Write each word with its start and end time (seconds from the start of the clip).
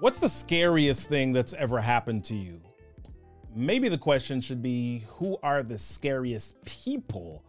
What's 0.00 0.18
the 0.18 0.28
scariest 0.28 1.08
thing 1.08 1.32
that's 1.32 1.54
ever 1.54 1.80
happened 1.80 2.24
to 2.24 2.34
you? 2.34 2.60
Maybe 3.54 3.88
the 3.88 3.96
question 3.96 4.40
should 4.40 4.60
be 4.60 5.04
who 5.06 5.38
are 5.42 5.62
the 5.62 5.78
scariest 5.78 6.62
people 6.64 7.44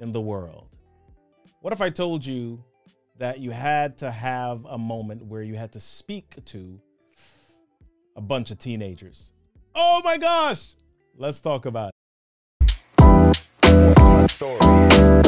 in 0.00 0.10
the 0.10 0.20
world? 0.20 0.76
What 1.60 1.72
if 1.72 1.80
I 1.80 1.90
told 1.90 2.26
you 2.26 2.62
that 3.18 3.38
you 3.38 3.52
had 3.52 3.96
to 3.98 4.10
have 4.10 4.64
a 4.64 4.76
moment 4.76 5.24
where 5.24 5.42
you 5.42 5.54
had 5.54 5.70
to 5.72 5.80
speak 5.80 6.44
to 6.46 6.80
a 8.16 8.20
bunch 8.20 8.50
of 8.50 8.58
teenagers? 8.58 9.32
Oh 9.74 10.02
my 10.04 10.18
gosh! 10.18 10.74
Let's 11.16 11.40
talk 11.40 11.64
about 11.64 11.92
it. 12.60 15.23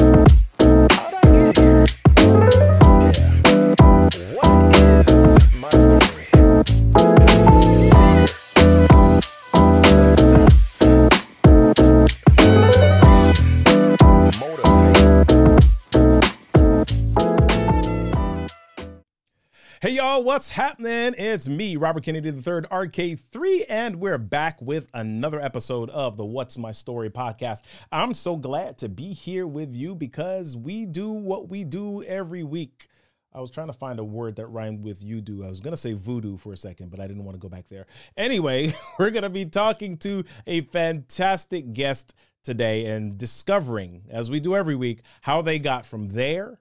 Y'all, 20.16 20.24
what's 20.24 20.48
happening? 20.48 21.14
It's 21.18 21.46
me, 21.46 21.76
Robert 21.76 22.04
Kennedy 22.04 22.30
III, 22.30 22.62
RK3, 22.72 23.66
and 23.68 23.96
we're 23.96 24.16
back 24.16 24.62
with 24.62 24.88
another 24.94 25.38
episode 25.38 25.90
of 25.90 26.16
the 26.16 26.24
What's 26.24 26.56
My 26.56 26.72
Story 26.72 27.10
podcast. 27.10 27.60
I'm 27.92 28.14
so 28.14 28.36
glad 28.36 28.78
to 28.78 28.88
be 28.88 29.12
here 29.12 29.46
with 29.46 29.74
you 29.74 29.94
because 29.94 30.56
we 30.56 30.86
do 30.86 31.10
what 31.10 31.50
we 31.50 31.64
do 31.64 32.02
every 32.04 32.44
week. 32.44 32.86
I 33.34 33.40
was 33.40 33.50
trying 33.50 33.66
to 33.66 33.74
find 33.74 33.98
a 33.98 34.04
word 34.04 34.36
that 34.36 34.46
rhymed 34.46 34.82
with 34.82 35.02
you 35.02 35.20
do. 35.20 35.44
I 35.44 35.50
was 35.50 35.60
going 35.60 35.74
to 35.74 35.76
say 35.76 35.92
voodoo 35.92 36.38
for 36.38 36.54
a 36.54 36.56
second, 36.56 36.90
but 36.90 36.98
I 36.98 37.06
didn't 37.06 37.24
want 37.24 37.34
to 37.34 37.40
go 37.40 37.50
back 37.50 37.68
there. 37.68 37.84
Anyway, 38.16 38.72
we're 38.98 39.10
going 39.10 39.22
to 39.22 39.28
be 39.28 39.44
talking 39.44 39.98
to 39.98 40.24
a 40.46 40.62
fantastic 40.62 41.74
guest 41.74 42.14
today 42.42 42.86
and 42.86 43.18
discovering, 43.18 44.04
as 44.08 44.30
we 44.30 44.40
do 44.40 44.56
every 44.56 44.76
week, 44.76 45.00
how 45.20 45.42
they 45.42 45.58
got 45.58 45.84
from 45.84 46.08
there 46.08 46.58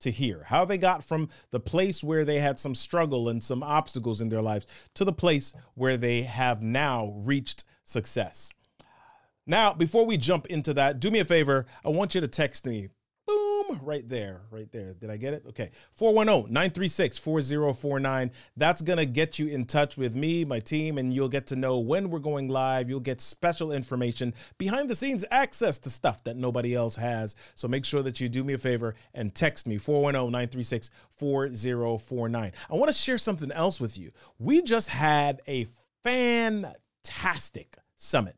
to 0.00 0.10
here, 0.10 0.44
how 0.46 0.64
they 0.64 0.78
got 0.78 1.04
from 1.04 1.28
the 1.50 1.60
place 1.60 2.04
where 2.04 2.24
they 2.24 2.38
had 2.38 2.58
some 2.58 2.74
struggle 2.74 3.28
and 3.28 3.42
some 3.42 3.62
obstacles 3.62 4.20
in 4.20 4.28
their 4.28 4.42
lives 4.42 4.66
to 4.94 5.04
the 5.04 5.12
place 5.12 5.54
where 5.74 5.96
they 5.96 6.22
have 6.22 6.62
now 6.62 7.14
reached 7.16 7.64
success. 7.84 8.52
Now, 9.46 9.72
before 9.72 10.04
we 10.04 10.16
jump 10.16 10.46
into 10.46 10.74
that, 10.74 10.98
do 10.98 11.10
me 11.10 11.20
a 11.20 11.24
favor. 11.24 11.66
I 11.84 11.90
want 11.90 12.14
you 12.14 12.20
to 12.20 12.28
text 12.28 12.66
me 12.66 12.88
Boom, 13.66 13.80
right 13.82 14.08
there, 14.08 14.42
right 14.50 14.70
there. 14.70 14.94
Did 14.94 15.10
I 15.10 15.16
get 15.16 15.34
it? 15.34 15.44
Okay. 15.48 15.70
410 15.92 16.52
936 16.52 17.18
4049. 17.18 18.30
That's 18.56 18.82
going 18.82 18.98
to 18.98 19.06
get 19.06 19.38
you 19.38 19.48
in 19.48 19.64
touch 19.64 19.96
with 19.96 20.14
me, 20.14 20.44
my 20.44 20.60
team, 20.60 20.98
and 20.98 21.12
you'll 21.12 21.28
get 21.28 21.46
to 21.48 21.56
know 21.56 21.78
when 21.78 22.10
we're 22.10 22.18
going 22.18 22.48
live. 22.48 22.88
You'll 22.88 23.00
get 23.00 23.20
special 23.20 23.72
information, 23.72 24.34
behind 24.58 24.90
the 24.90 24.94
scenes 24.94 25.24
access 25.30 25.78
to 25.80 25.90
stuff 25.90 26.22
that 26.24 26.36
nobody 26.36 26.74
else 26.74 26.96
has. 26.96 27.34
So 27.54 27.68
make 27.68 27.84
sure 27.84 28.02
that 28.02 28.20
you 28.20 28.28
do 28.28 28.44
me 28.44 28.54
a 28.54 28.58
favor 28.58 28.94
and 29.14 29.34
text 29.34 29.66
me 29.66 29.78
410 29.78 30.30
936 30.30 30.90
4049. 31.10 32.52
I 32.70 32.74
want 32.74 32.88
to 32.88 32.98
share 32.98 33.18
something 33.18 33.50
else 33.52 33.80
with 33.80 33.98
you. 33.98 34.12
We 34.38 34.62
just 34.62 34.88
had 34.88 35.42
a 35.48 35.66
fantastic 36.04 37.76
summit 37.96 38.36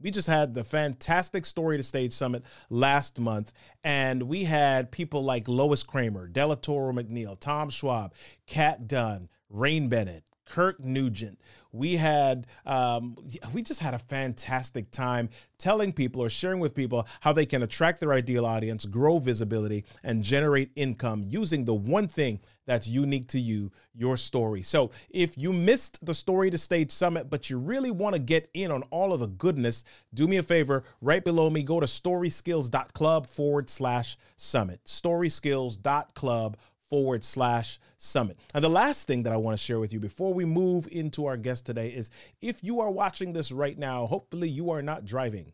we 0.00 0.10
just 0.10 0.28
had 0.28 0.54
the 0.54 0.64
fantastic 0.64 1.44
Story 1.44 1.76
to 1.76 1.82
Stage 1.82 2.12
Summit 2.12 2.44
last 2.70 3.18
month, 3.18 3.52
and 3.82 4.22
we 4.24 4.44
had 4.44 4.90
people 4.90 5.24
like 5.24 5.48
Lois 5.48 5.82
Kramer, 5.82 6.28
DeLatorro 6.28 6.92
McNeal, 6.92 7.38
Tom 7.38 7.70
Schwab, 7.70 8.14
Kat 8.46 8.86
Dunn, 8.86 9.28
Rain 9.50 9.88
Bennett, 9.88 10.24
Kirk 10.44 10.80
Nugent. 10.80 11.40
We 11.72 11.96
had, 11.96 12.46
um, 12.64 13.16
we 13.52 13.62
just 13.62 13.80
had 13.80 13.92
a 13.92 13.98
fantastic 13.98 14.90
time 14.90 15.28
telling 15.58 15.92
people 15.92 16.22
or 16.22 16.30
sharing 16.30 16.60
with 16.60 16.74
people 16.74 17.06
how 17.20 17.32
they 17.32 17.44
can 17.44 17.62
attract 17.62 18.00
their 18.00 18.12
ideal 18.12 18.46
audience, 18.46 18.86
grow 18.86 19.18
visibility, 19.18 19.84
and 20.02 20.22
generate 20.22 20.70
income 20.76 21.24
using 21.26 21.64
the 21.64 21.74
one 21.74 22.08
thing 22.08 22.40
that's 22.68 22.86
unique 22.86 23.28
to 23.28 23.40
you, 23.40 23.72
your 23.94 24.18
story. 24.18 24.60
So 24.60 24.90
if 25.08 25.38
you 25.38 25.54
missed 25.54 26.04
the 26.04 26.12
Story 26.12 26.50
to 26.50 26.58
Stage 26.58 26.92
Summit, 26.92 27.30
but 27.30 27.48
you 27.48 27.58
really 27.58 27.90
want 27.90 28.12
to 28.12 28.18
get 28.18 28.50
in 28.52 28.70
on 28.70 28.82
all 28.90 29.14
of 29.14 29.20
the 29.20 29.26
goodness, 29.26 29.84
do 30.12 30.28
me 30.28 30.36
a 30.36 30.42
favor, 30.42 30.84
right 31.00 31.24
below 31.24 31.48
me, 31.48 31.62
go 31.62 31.80
to 31.80 31.86
storyskills.club 31.86 33.26
forward 33.26 33.70
slash 33.70 34.18
summit. 34.36 34.80
Storyskills.club 34.84 36.58
forward 36.90 37.24
slash 37.24 37.80
summit. 37.96 38.38
And 38.52 38.62
the 38.62 38.68
last 38.68 39.06
thing 39.06 39.22
that 39.22 39.32
I 39.32 39.38
want 39.38 39.58
to 39.58 39.64
share 39.64 39.80
with 39.80 39.94
you 39.94 39.98
before 39.98 40.34
we 40.34 40.44
move 40.44 40.88
into 40.92 41.24
our 41.24 41.38
guest 41.38 41.64
today 41.64 41.88
is 41.88 42.10
if 42.42 42.62
you 42.62 42.80
are 42.80 42.90
watching 42.90 43.32
this 43.32 43.50
right 43.50 43.78
now, 43.78 44.04
hopefully 44.06 44.50
you 44.50 44.70
are 44.70 44.82
not 44.82 45.06
driving. 45.06 45.52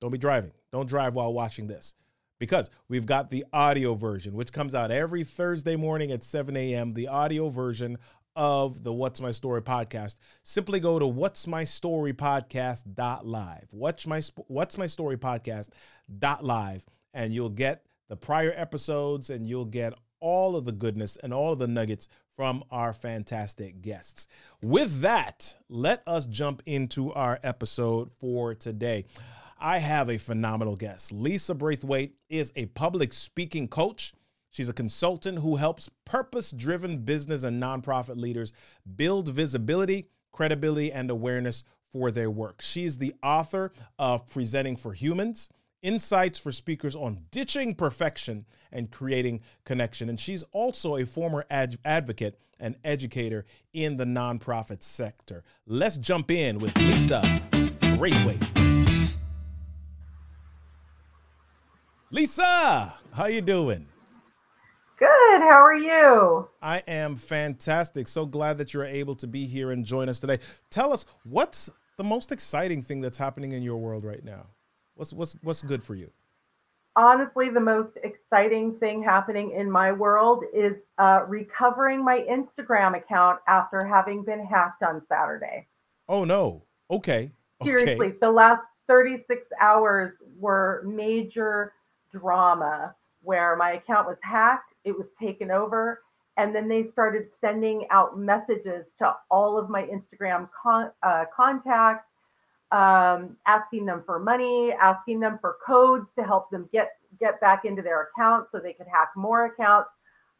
Don't 0.00 0.12
be 0.12 0.18
driving. 0.18 0.52
Don't 0.72 0.88
drive 0.88 1.14
while 1.14 1.34
watching 1.34 1.66
this 1.66 1.94
because 2.38 2.70
we've 2.88 3.06
got 3.06 3.30
the 3.30 3.44
audio 3.52 3.94
version, 3.94 4.34
which 4.34 4.52
comes 4.52 4.74
out 4.74 4.90
every 4.90 5.24
Thursday 5.24 5.76
morning 5.76 6.12
at 6.12 6.22
7 6.22 6.56
a.m. 6.56 6.94
The 6.94 7.08
audio 7.08 7.48
version 7.48 7.98
of 8.34 8.82
the 8.82 8.92
What's 8.92 9.20
My 9.20 9.30
Story 9.30 9.62
podcast. 9.62 10.16
Simply 10.42 10.78
go 10.78 10.98
to 10.98 11.06
What's 11.06 11.46
My 11.46 11.64
Story 11.64 12.12
podcast.live. 12.12 13.68
What's 13.70 14.06
my 14.06 14.20
What's 14.48 14.76
My 14.76 14.86
Story 14.86 15.16
podcast.live 15.16 16.84
and 17.14 17.34
you'll 17.34 17.48
get 17.48 17.86
the 18.08 18.16
prior 18.16 18.52
episodes 18.54 19.30
and 19.30 19.46
you'll 19.46 19.64
get 19.64 19.94
all 20.20 20.56
of 20.56 20.64
the 20.64 20.72
goodness 20.72 21.16
and 21.22 21.32
all 21.32 21.52
of 21.52 21.58
the 21.58 21.66
nuggets 21.66 22.08
from 22.36 22.62
our 22.70 22.92
fantastic 22.92 23.80
guests. 23.80 24.28
With 24.62 25.00
that, 25.00 25.56
let 25.68 26.02
us 26.06 26.26
jump 26.26 26.62
into 26.66 27.12
our 27.14 27.40
episode 27.42 28.10
for 28.20 28.54
today. 28.54 29.06
I 29.58 29.78
have 29.78 30.08
a 30.08 30.18
phenomenal 30.18 30.76
guest. 30.76 31.12
Lisa 31.12 31.54
Braithwaite 31.54 32.14
is 32.28 32.52
a 32.56 32.66
public 32.66 33.12
speaking 33.12 33.68
coach. 33.68 34.12
She's 34.50 34.68
a 34.68 34.74
consultant 34.74 35.38
who 35.38 35.56
helps 35.56 35.90
purpose 36.04 36.50
driven 36.50 36.98
business 36.98 37.42
and 37.42 37.62
nonprofit 37.62 38.16
leaders 38.16 38.52
build 38.96 39.28
visibility, 39.28 40.08
credibility, 40.32 40.92
and 40.92 41.10
awareness 41.10 41.64
for 41.90 42.10
their 42.10 42.30
work. 42.30 42.60
She's 42.60 42.98
the 42.98 43.14
author 43.22 43.72
of 43.98 44.26
Presenting 44.28 44.76
for 44.76 44.92
Humans 44.92 45.48
insights 45.82 46.38
for 46.38 46.50
speakers 46.52 46.96
on 46.96 47.20
ditching 47.30 47.74
perfection 47.74 48.44
and 48.72 48.90
creating 48.90 49.40
connection. 49.64 50.08
And 50.08 50.18
she's 50.18 50.42
also 50.52 50.96
a 50.96 51.06
former 51.06 51.44
ad- 51.48 51.78
advocate 51.84 52.38
and 52.58 52.76
educator 52.84 53.44
in 53.72 53.96
the 53.96 54.04
nonprofit 54.04 54.82
sector. 54.82 55.44
Let's 55.66 55.98
jump 55.98 56.30
in 56.30 56.58
with 56.58 56.76
Lisa 56.78 57.22
Braithwaite. 57.96 58.75
Lisa, 62.12 62.94
how 63.14 63.26
you 63.26 63.40
doing? 63.40 63.84
Good. 64.96 65.40
How 65.40 65.60
are 65.60 65.74
you? 65.74 66.48
I 66.62 66.78
am 66.86 67.16
fantastic. 67.16 68.06
So 68.06 68.24
glad 68.24 68.58
that 68.58 68.72
you're 68.72 68.84
able 68.84 69.16
to 69.16 69.26
be 69.26 69.46
here 69.46 69.72
and 69.72 69.84
join 69.84 70.08
us 70.08 70.20
today. 70.20 70.38
Tell 70.70 70.92
us 70.92 71.04
what's 71.24 71.68
the 71.96 72.04
most 72.04 72.30
exciting 72.30 72.80
thing 72.80 73.00
that's 73.00 73.18
happening 73.18 73.52
in 73.52 73.62
your 73.62 73.78
world 73.78 74.04
right 74.04 74.24
now? 74.24 74.46
What's 74.94 75.12
what's 75.12 75.34
what's 75.42 75.62
good 75.62 75.82
for 75.82 75.96
you? 75.96 76.10
Honestly, 76.94 77.50
the 77.50 77.60
most 77.60 77.98
exciting 78.04 78.76
thing 78.78 79.02
happening 79.02 79.50
in 79.50 79.68
my 79.68 79.90
world 79.90 80.44
is 80.54 80.74
uh, 80.98 81.24
recovering 81.26 82.02
my 82.02 82.24
Instagram 82.30 82.96
account 82.96 83.40
after 83.48 83.84
having 83.84 84.24
been 84.24 84.46
hacked 84.46 84.84
on 84.84 85.02
Saturday. 85.08 85.66
Oh 86.08 86.24
no! 86.24 86.62
Okay. 86.88 87.32
Seriously, 87.64 88.08
okay. 88.08 88.16
the 88.20 88.30
last 88.30 88.62
36 88.86 89.42
hours 89.60 90.12
were 90.38 90.84
major 90.86 91.72
drama 92.18 92.94
where 93.22 93.56
my 93.56 93.72
account 93.72 94.06
was 94.06 94.16
hacked, 94.22 94.72
it 94.84 94.92
was 94.92 95.06
taken 95.20 95.50
over, 95.50 96.02
and 96.36 96.54
then 96.54 96.68
they 96.68 96.88
started 96.92 97.26
sending 97.40 97.86
out 97.90 98.18
messages 98.18 98.84
to 98.98 99.12
all 99.30 99.58
of 99.58 99.68
my 99.70 99.82
Instagram 99.82 100.48
con- 100.62 100.92
uh, 101.02 101.24
contacts 101.34 102.06
um, 102.72 103.36
asking 103.46 103.86
them 103.86 104.02
for 104.04 104.18
money, 104.18 104.72
asking 104.80 105.20
them 105.20 105.38
for 105.40 105.56
codes 105.64 106.06
to 106.18 106.24
help 106.24 106.50
them 106.50 106.68
get 106.72 106.90
get 107.20 107.40
back 107.40 107.64
into 107.64 107.82
their 107.82 108.08
account 108.08 108.48
so 108.52 108.58
they 108.58 108.72
could 108.72 108.86
hack 108.92 109.10
more 109.16 109.46
accounts. 109.46 109.88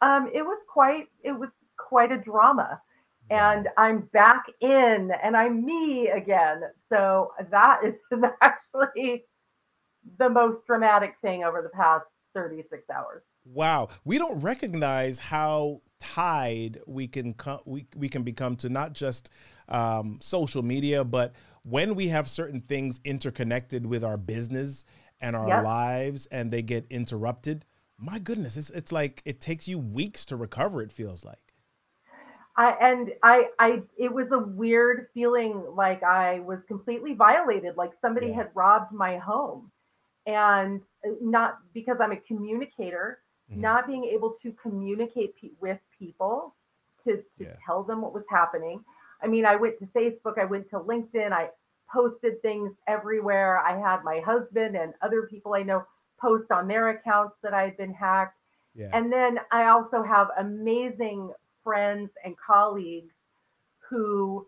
Um, 0.03 0.31
it 0.35 0.43
was 0.43 0.59
quite 0.69 1.07
it 1.23 1.33
was 1.33 1.51
quite 1.79 2.11
a 2.11 2.19
drama, 2.19 2.81
and 3.31 3.69
I'm 3.79 4.03
back 4.13 4.45
in 4.61 5.11
and 5.23 5.37
I'm 5.37 5.65
me 5.65 6.09
again. 6.09 6.63
So 6.89 7.33
that 7.51 7.81
is 7.85 7.95
actually 8.43 9.25
the 10.19 10.29
most 10.29 10.67
dramatic 10.67 11.15
thing 11.23 11.45
over 11.45 11.63
the 11.63 11.69
past 11.71 12.05
36 12.35 12.83
hours. 12.91 13.23
Wow, 13.45 13.89
we 14.05 14.19
don't 14.19 14.41
recognize 14.41 15.19
how 15.19 15.81
tied 15.99 16.81
we 16.87 17.07
can 17.09 17.33
come 17.33 17.61
we, 17.65 17.87
we 17.97 18.09
can 18.09 18.23
become 18.23 18.57
to 18.57 18.69
not 18.69 18.93
just 18.93 19.31
um, 19.69 20.19
social 20.21 20.63
media, 20.63 21.05
but 21.05 21.33
when 21.63 21.95
we 21.95 22.09
have 22.09 22.29
certain 22.29 22.61
things 22.61 23.01
interconnected 23.05 23.87
with 23.87 24.05
our 24.05 24.17
business 24.17 24.85
and 25.21 25.35
our 25.37 25.49
yep. 25.49 25.65
lives 25.65 26.27
and 26.27 26.51
they 26.51 26.63
get 26.63 26.87
interrupted, 26.91 27.65
my 27.99 28.19
goodness, 28.19 28.57
it's, 28.57 28.71
it's 28.71 28.93
like 28.93 29.23
it 29.25 29.41
takes 29.41 29.67
you 29.69 29.79
weeks 29.79 30.25
to 30.27 30.37
recover, 30.37 30.83
it 30.83 30.93
feels 30.93 31.25
like. 31.25 31.55
I 32.57 32.75
and 32.81 33.13
I 33.23 33.45
I 33.59 33.83
it 33.99 34.13
was 34.13 34.29
a 34.33 34.39
weird 34.39 35.09
feeling 35.15 35.63
like 35.75 36.03
I 36.03 36.41
was 36.41 36.59
completely 36.69 37.15
violated, 37.15 37.77
like 37.77 37.93
somebody 38.01 38.29
Yeah. 38.29 38.35
had 38.35 38.51
robbed 38.55 38.93
my 38.93 39.19
home. 39.19 39.71
And 40.27 40.81
uh, 41.07 41.11
not 41.21 41.59
because 41.73 41.99
I'm 42.01 42.13
a 42.13 42.17
communicator, 42.17 43.21
Mhm. 43.51 43.59
not 43.59 43.87
being 43.87 44.05
able 44.05 44.33
to 44.43 44.53
communicate 44.53 45.37
pe- 45.37 45.53
with 45.61 45.79
people 45.97 46.55
to, 47.05 47.19
to 47.39 47.45
Yeah. 47.45 47.57
tell 47.65 47.85
them 47.85 48.01
what 48.03 48.13
was 48.13 48.25
happening. 48.29 48.85
I 49.23 49.29
mean, 49.29 49.47
I 49.47 49.55
went 49.57 49.79
to 49.79 49.87
Facebook, 49.87 50.37
I 50.39 50.45
went 50.45 50.69
to 50.71 50.79
LinkedIn, 50.81 51.33
I 51.33 51.51
posted 51.93 52.43
things 52.43 52.73
everywhere. 52.89 53.59
I 53.61 53.79
had 53.79 54.03
my 54.03 54.19
husband 54.21 54.77
and 54.77 54.93
other 55.01 55.23
people 55.29 55.55
I 55.55 55.63
know 55.63 55.85
post 56.21 56.51
on 56.51 56.67
their 56.67 56.89
accounts 56.89 57.37
that 57.43 57.55
I 57.55 57.63
had 57.63 57.77
been 57.77 57.95
hacked. 57.95 58.37
Yeah. 58.75 58.91
And 58.93 59.13
then 59.13 59.39
I 59.53 59.67
also 59.67 60.03
have 60.03 60.29
amazing 60.39 61.33
friends 61.63 62.11
and 62.25 62.37
colleagues 62.39 63.15
who 63.89 64.47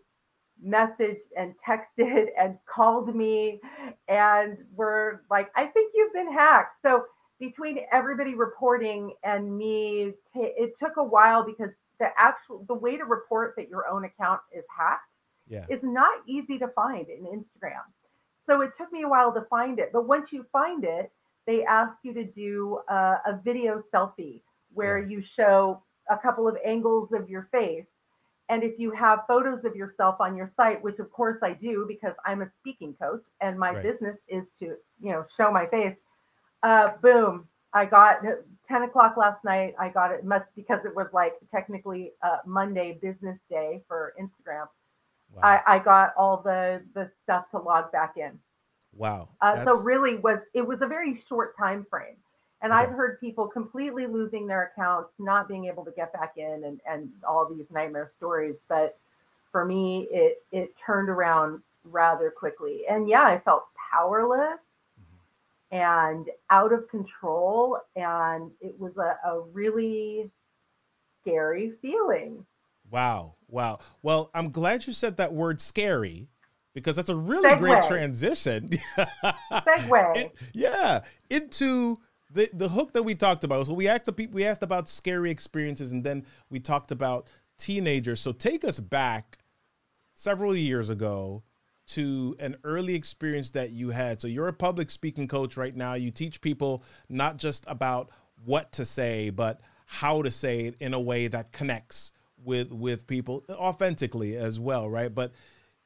messaged 0.65 1.17
and 1.37 1.53
texted 1.67 2.25
and 2.39 2.57
called 2.73 3.15
me 3.15 3.59
and 4.07 4.57
were 4.75 5.23
like, 5.29 5.49
I 5.55 5.65
think 5.67 5.93
you've 5.95 6.13
been 6.13 6.31
hacked. 6.33 6.75
So 6.83 7.03
between 7.39 7.77
everybody 7.93 8.35
reporting 8.35 9.13
and 9.23 9.57
me, 9.57 10.13
it 10.35 10.73
took 10.81 10.97
a 10.97 11.03
while 11.03 11.45
because 11.45 11.69
the 11.99 12.07
actual 12.17 12.65
the 12.67 12.73
way 12.73 12.97
to 12.97 13.05
report 13.05 13.55
that 13.57 13.69
your 13.69 13.87
own 13.87 14.05
account 14.05 14.41
is 14.55 14.63
hacked 14.77 15.03
yeah. 15.47 15.65
is 15.69 15.79
not 15.83 16.11
easy 16.27 16.57
to 16.59 16.67
find 16.69 17.07
in 17.09 17.25
Instagram. 17.25 17.83
So 18.47 18.61
it 18.61 18.71
took 18.77 18.91
me 18.91 19.03
a 19.03 19.07
while 19.09 19.33
to 19.33 19.41
find 19.49 19.79
it. 19.79 19.91
But 19.93 20.07
once 20.07 20.27
you 20.31 20.45
find 20.51 20.83
it, 20.83 21.11
they 21.45 21.63
ask 21.63 21.93
you 22.03 22.13
to 22.13 22.23
do 22.25 22.79
a, 22.89 22.93
a 23.27 23.41
video 23.43 23.83
selfie 23.93 24.41
where 24.73 24.99
Yeah. 24.99 25.07
you 25.07 25.23
show 25.35 25.83
a 26.09 26.17
couple 26.17 26.47
of 26.47 26.57
angles 26.65 27.09
of 27.13 27.29
your 27.29 27.47
face. 27.51 27.85
And 28.49 28.63
if 28.63 28.79
you 28.79 28.91
have 28.91 29.19
photos 29.27 29.63
of 29.63 29.75
yourself 29.75 30.19
on 30.19 30.35
your 30.35 30.51
site, 30.57 30.83
which 30.83 30.97
of 30.99 31.11
course 31.11 31.37
I 31.43 31.53
do 31.53 31.85
because 31.87 32.13
I'm 32.25 32.41
a 32.41 32.49
speaking 32.59 32.95
coach 32.99 33.23
and 33.41 33.57
my 33.59 33.71
Right. 33.71 33.83
business 33.83 34.17
is 34.27 34.43
to, 34.59 34.75
you 34.99 35.11
know, 35.11 35.25
show 35.37 35.51
my 35.51 35.67
face. 35.67 35.95
Uh, 36.63 36.89
boom. 37.01 37.47
I 37.71 37.85
got 37.85 38.23
10 38.67 38.81
o'clock 38.83 39.15
last 39.15 39.43
night. 39.45 39.75
I 39.79 39.89
got 39.89 40.11
it 40.11 40.25
must 40.25 40.45
because 40.55 40.79
it 40.83 40.95
was 40.95 41.07
like 41.13 41.33
technically 41.51 42.11
uh, 42.23 42.39
Monday 42.45 42.97
business 42.99 43.37
day 43.49 43.83
for 43.87 44.13
Instagram. 44.19 44.67
Wow. 45.31 45.41
I, 45.43 45.75
I 45.75 45.79
got 45.79 46.13
all 46.17 46.37
the 46.43 46.81
the 46.95 47.11
stuff 47.23 47.45
to 47.51 47.59
log 47.59 47.91
back 47.91 48.15
in. 48.17 48.39
wow. 48.97 49.29
Uh, 49.41 49.63
so 49.63 49.79
really 49.81 50.15
was 50.15 50.39
it 50.55 50.65
was 50.65 50.79
a 50.81 50.87
very 50.87 51.23
short 51.29 51.55
time 51.55 51.85
frame. 51.91 52.17
And 52.61 52.73
I've 52.73 52.89
heard 52.89 53.19
people 53.21 53.47
completely 53.47 54.05
losing 54.05 54.45
their 54.45 54.71
accounts, 54.73 55.09
not 55.17 55.47
being 55.47 55.65
able 55.65 55.85
to 55.85 55.91
get 55.91 56.11
back 56.11 56.33
in 56.35 56.63
and, 56.65 56.81
and 56.85 57.09
all 57.27 57.47
these 57.49 57.65
nightmare 57.71 58.11
stories. 58.17 58.55
But 58.67 58.97
for 59.51 59.63
me, 59.65 60.07
it 60.11 60.43
it 60.51 60.73
turned 60.85 61.09
around 61.09 61.61
rather 61.85 62.29
quickly. 62.29 62.81
And 62.89 63.07
yeah, 63.07 63.23
I 63.23 63.39
felt 63.39 63.63
powerless 63.91 64.59
and 65.71 66.27
out 66.49 66.73
of 66.73 66.89
control. 66.89 67.77
And 67.95 68.51
it 68.59 68.77
was 68.77 68.91
a, 68.97 69.15
a 69.27 69.41
really 69.53 70.29
scary 71.21 71.73
feeling. 71.81 72.45
Wow. 72.91 73.35
Wow. 73.47 73.79
Well, 74.01 74.31
I'm 74.33 74.51
glad 74.51 74.85
you 74.87 74.93
said 74.93 75.17
that 75.17 75.33
word 75.33 75.61
scary 75.61 76.27
because 76.73 76.95
that's 76.95 77.09
a 77.09 77.15
really 77.15 77.55
great 77.57 77.79
Segue. 77.79 77.87
transition. 77.87 78.69
Segue. 79.51 80.17
It- 80.17 80.35
yeah, 80.53 81.01
into 81.29 81.99
the 82.29 82.49
the 82.53 82.69
hook 82.69 82.93
that 82.93 83.03
we 83.03 83.15
talked 83.15 83.43
about. 83.43 83.65
So 83.65 83.73
we 83.73 83.87
asked 83.87 84.15
people 84.15 84.35
we 84.35 84.45
asked 84.45 84.63
about 84.63 84.87
scary 84.89 85.31
experiences 85.31 85.91
and 85.91 86.03
then 86.03 86.25
we 86.49 86.59
talked 86.59 86.91
about 86.91 87.27
teenagers. 87.57 88.19
So 88.19 88.31
take 88.31 88.63
us 88.63 88.79
back 88.79 89.37
several 90.13 90.55
years 90.55 90.89
ago 90.89 91.43
to 91.87 92.35
an 92.39 92.55
early 92.63 92.93
experience 92.93 93.49
that 93.51 93.71
you 93.71 93.89
had. 93.89 94.21
So 94.21 94.27
you're 94.27 94.47
a 94.47 94.53
public 94.53 94.91
speaking 94.91 95.27
coach 95.27 95.57
right 95.57 95.75
now. 95.75 95.95
You 95.95 96.11
teach 96.11 96.39
people 96.39 96.83
not 97.09 97.37
just 97.37 97.63
about 97.67 98.11
what 98.45 98.71
to 98.73 98.85
say, 98.85 99.31
but 99.31 99.59
how 99.85 100.21
to 100.21 100.29
say 100.29 100.65
it 100.65 100.75
in 100.79 100.93
a 100.93 100.99
way 100.99 101.27
that 101.27 101.51
connects 101.51 102.11
with 102.43 102.71
with 102.71 103.07
people 103.07 103.43
authentically 103.49 104.37
as 104.37 104.59
well, 104.59 104.89
right? 104.89 105.13
But 105.13 105.33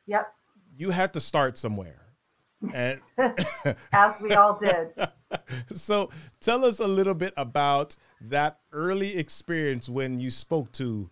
Yep. 0.05 0.33
you 0.75 0.89
had 0.89 1.13
to 1.13 1.21
start 1.21 1.57
somewhere. 1.57 2.02
And 2.73 3.01
As 3.93 4.13
we 4.21 4.33
all 4.33 4.57
did. 4.59 4.89
so 5.73 6.09
tell 6.39 6.63
us 6.65 6.79
a 6.79 6.87
little 6.87 7.13
bit 7.13 7.33
about 7.35 7.95
that 8.21 8.59
early 8.71 9.17
experience 9.17 9.89
when 9.89 10.19
you 10.19 10.29
spoke 10.29 10.71
to 10.73 11.09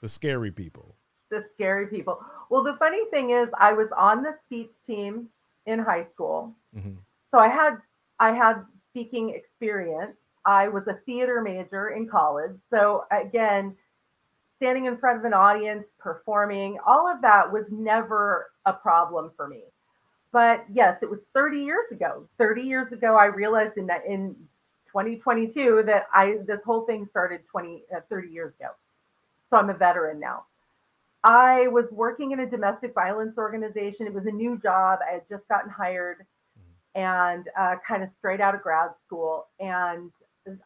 the 0.00 0.08
scary 0.08 0.50
people. 0.50 0.94
the 1.30 1.44
scary 1.54 1.86
people. 1.88 2.24
Well, 2.48 2.62
the 2.64 2.76
funny 2.78 3.04
thing 3.10 3.30
is, 3.30 3.48
I 3.58 3.72
was 3.74 3.88
on 3.96 4.22
the 4.22 4.34
speech 4.46 4.70
team 4.86 5.28
in 5.66 5.78
high 5.80 6.06
school, 6.14 6.54
Mhm. 6.74 6.96
so 7.30 7.38
I 7.38 7.48
had 7.48 7.76
I 8.20 8.32
had 8.32 8.64
speaking 8.90 9.30
experience. 9.30 10.16
I 10.46 10.68
was 10.68 10.86
a 10.88 10.94
theater 11.04 11.42
major 11.42 11.90
in 11.90 12.08
college, 12.08 12.56
so 12.70 13.04
again, 13.10 13.76
standing 14.56 14.86
in 14.86 14.96
front 14.96 15.18
of 15.18 15.24
an 15.26 15.34
audience, 15.34 15.84
performing, 15.98 16.78
all 16.86 17.06
of 17.06 17.20
that 17.20 17.52
was 17.52 17.64
never 17.70 18.50
a 18.64 18.72
problem 18.72 19.30
for 19.36 19.46
me. 19.46 19.62
But 20.32 20.64
yes, 20.72 20.98
it 21.02 21.10
was 21.10 21.20
30 21.34 21.58
years 21.58 21.90
ago. 21.90 22.28
30 22.38 22.62
years 22.62 22.92
ago, 22.92 23.16
I 23.16 23.26
realized 23.26 23.78
in 23.78 23.86
that 23.86 24.04
in 24.06 24.34
2022 24.88 25.84
that 25.86 26.06
I 26.12 26.38
this 26.46 26.60
whole 26.64 26.84
thing 26.86 27.06
started 27.10 27.40
20 27.50 27.84
uh, 27.94 28.00
30 28.08 28.28
years 28.28 28.52
ago. 28.60 28.70
So 29.50 29.56
I'm 29.56 29.70
a 29.70 29.74
veteran 29.74 30.20
now. 30.20 30.44
I 31.24 31.68
was 31.68 31.86
working 31.90 32.32
in 32.32 32.40
a 32.40 32.46
domestic 32.48 32.94
violence 32.94 33.36
organization. 33.38 34.06
It 34.06 34.14
was 34.14 34.26
a 34.26 34.30
new 34.30 34.58
job. 34.62 35.00
I 35.06 35.14
had 35.14 35.28
just 35.28 35.48
gotten 35.48 35.70
hired 35.70 36.26
and 36.94 37.48
uh, 37.58 37.76
kind 37.86 38.02
of 38.02 38.10
straight 38.18 38.40
out 38.40 38.54
of 38.54 38.62
grad 38.62 38.90
school. 39.06 39.46
And 39.58 40.10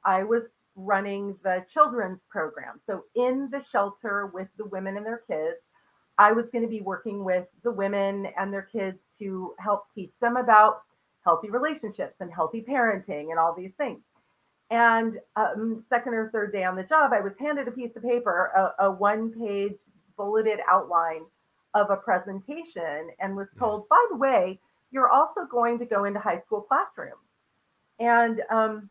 I 0.04 0.22
was 0.24 0.42
running 0.76 1.36
the 1.42 1.64
children's 1.72 2.20
program. 2.30 2.80
So 2.86 3.04
in 3.14 3.48
the 3.50 3.62
shelter 3.72 4.26
with 4.26 4.48
the 4.58 4.64
women 4.66 4.96
and 4.96 5.06
their 5.06 5.22
kids, 5.28 5.58
I 6.18 6.32
was 6.32 6.44
going 6.52 6.62
to 6.62 6.70
be 6.70 6.80
working 6.80 7.24
with 7.24 7.46
the 7.64 7.70
women 7.70 8.26
and 8.38 8.52
their 8.52 8.68
kids 8.72 8.98
to 9.22 9.54
help 9.58 9.84
teach 9.94 10.12
them 10.20 10.36
about 10.36 10.82
healthy 11.24 11.50
relationships 11.50 12.14
and 12.20 12.32
healthy 12.32 12.64
parenting 12.68 13.30
and 13.30 13.38
all 13.38 13.54
these 13.56 13.72
things. 13.78 14.00
And 14.70 15.18
um, 15.36 15.84
second 15.88 16.14
or 16.14 16.30
third 16.30 16.52
day 16.52 16.64
on 16.64 16.76
the 16.76 16.82
job, 16.84 17.12
I 17.12 17.20
was 17.20 17.32
handed 17.38 17.68
a 17.68 17.72
piece 17.72 17.90
of 17.94 18.02
paper, 18.02 18.50
a, 18.78 18.86
a 18.86 18.90
one 18.90 19.30
page 19.30 19.74
bulleted 20.16 20.60
outline 20.68 21.22
of 21.74 21.90
a 21.90 21.96
presentation, 21.96 23.10
and 23.20 23.36
was 23.36 23.48
told, 23.58 23.88
by 23.88 24.06
the 24.10 24.16
way, 24.16 24.58
you're 24.90 25.10
also 25.10 25.42
going 25.50 25.78
to 25.78 25.84
go 25.84 26.04
into 26.04 26.20
high 26.20 26.40
school 26.46 26.62
classrooms 26.62 27.14
and 27.98 28.40
um, 28.50 28.90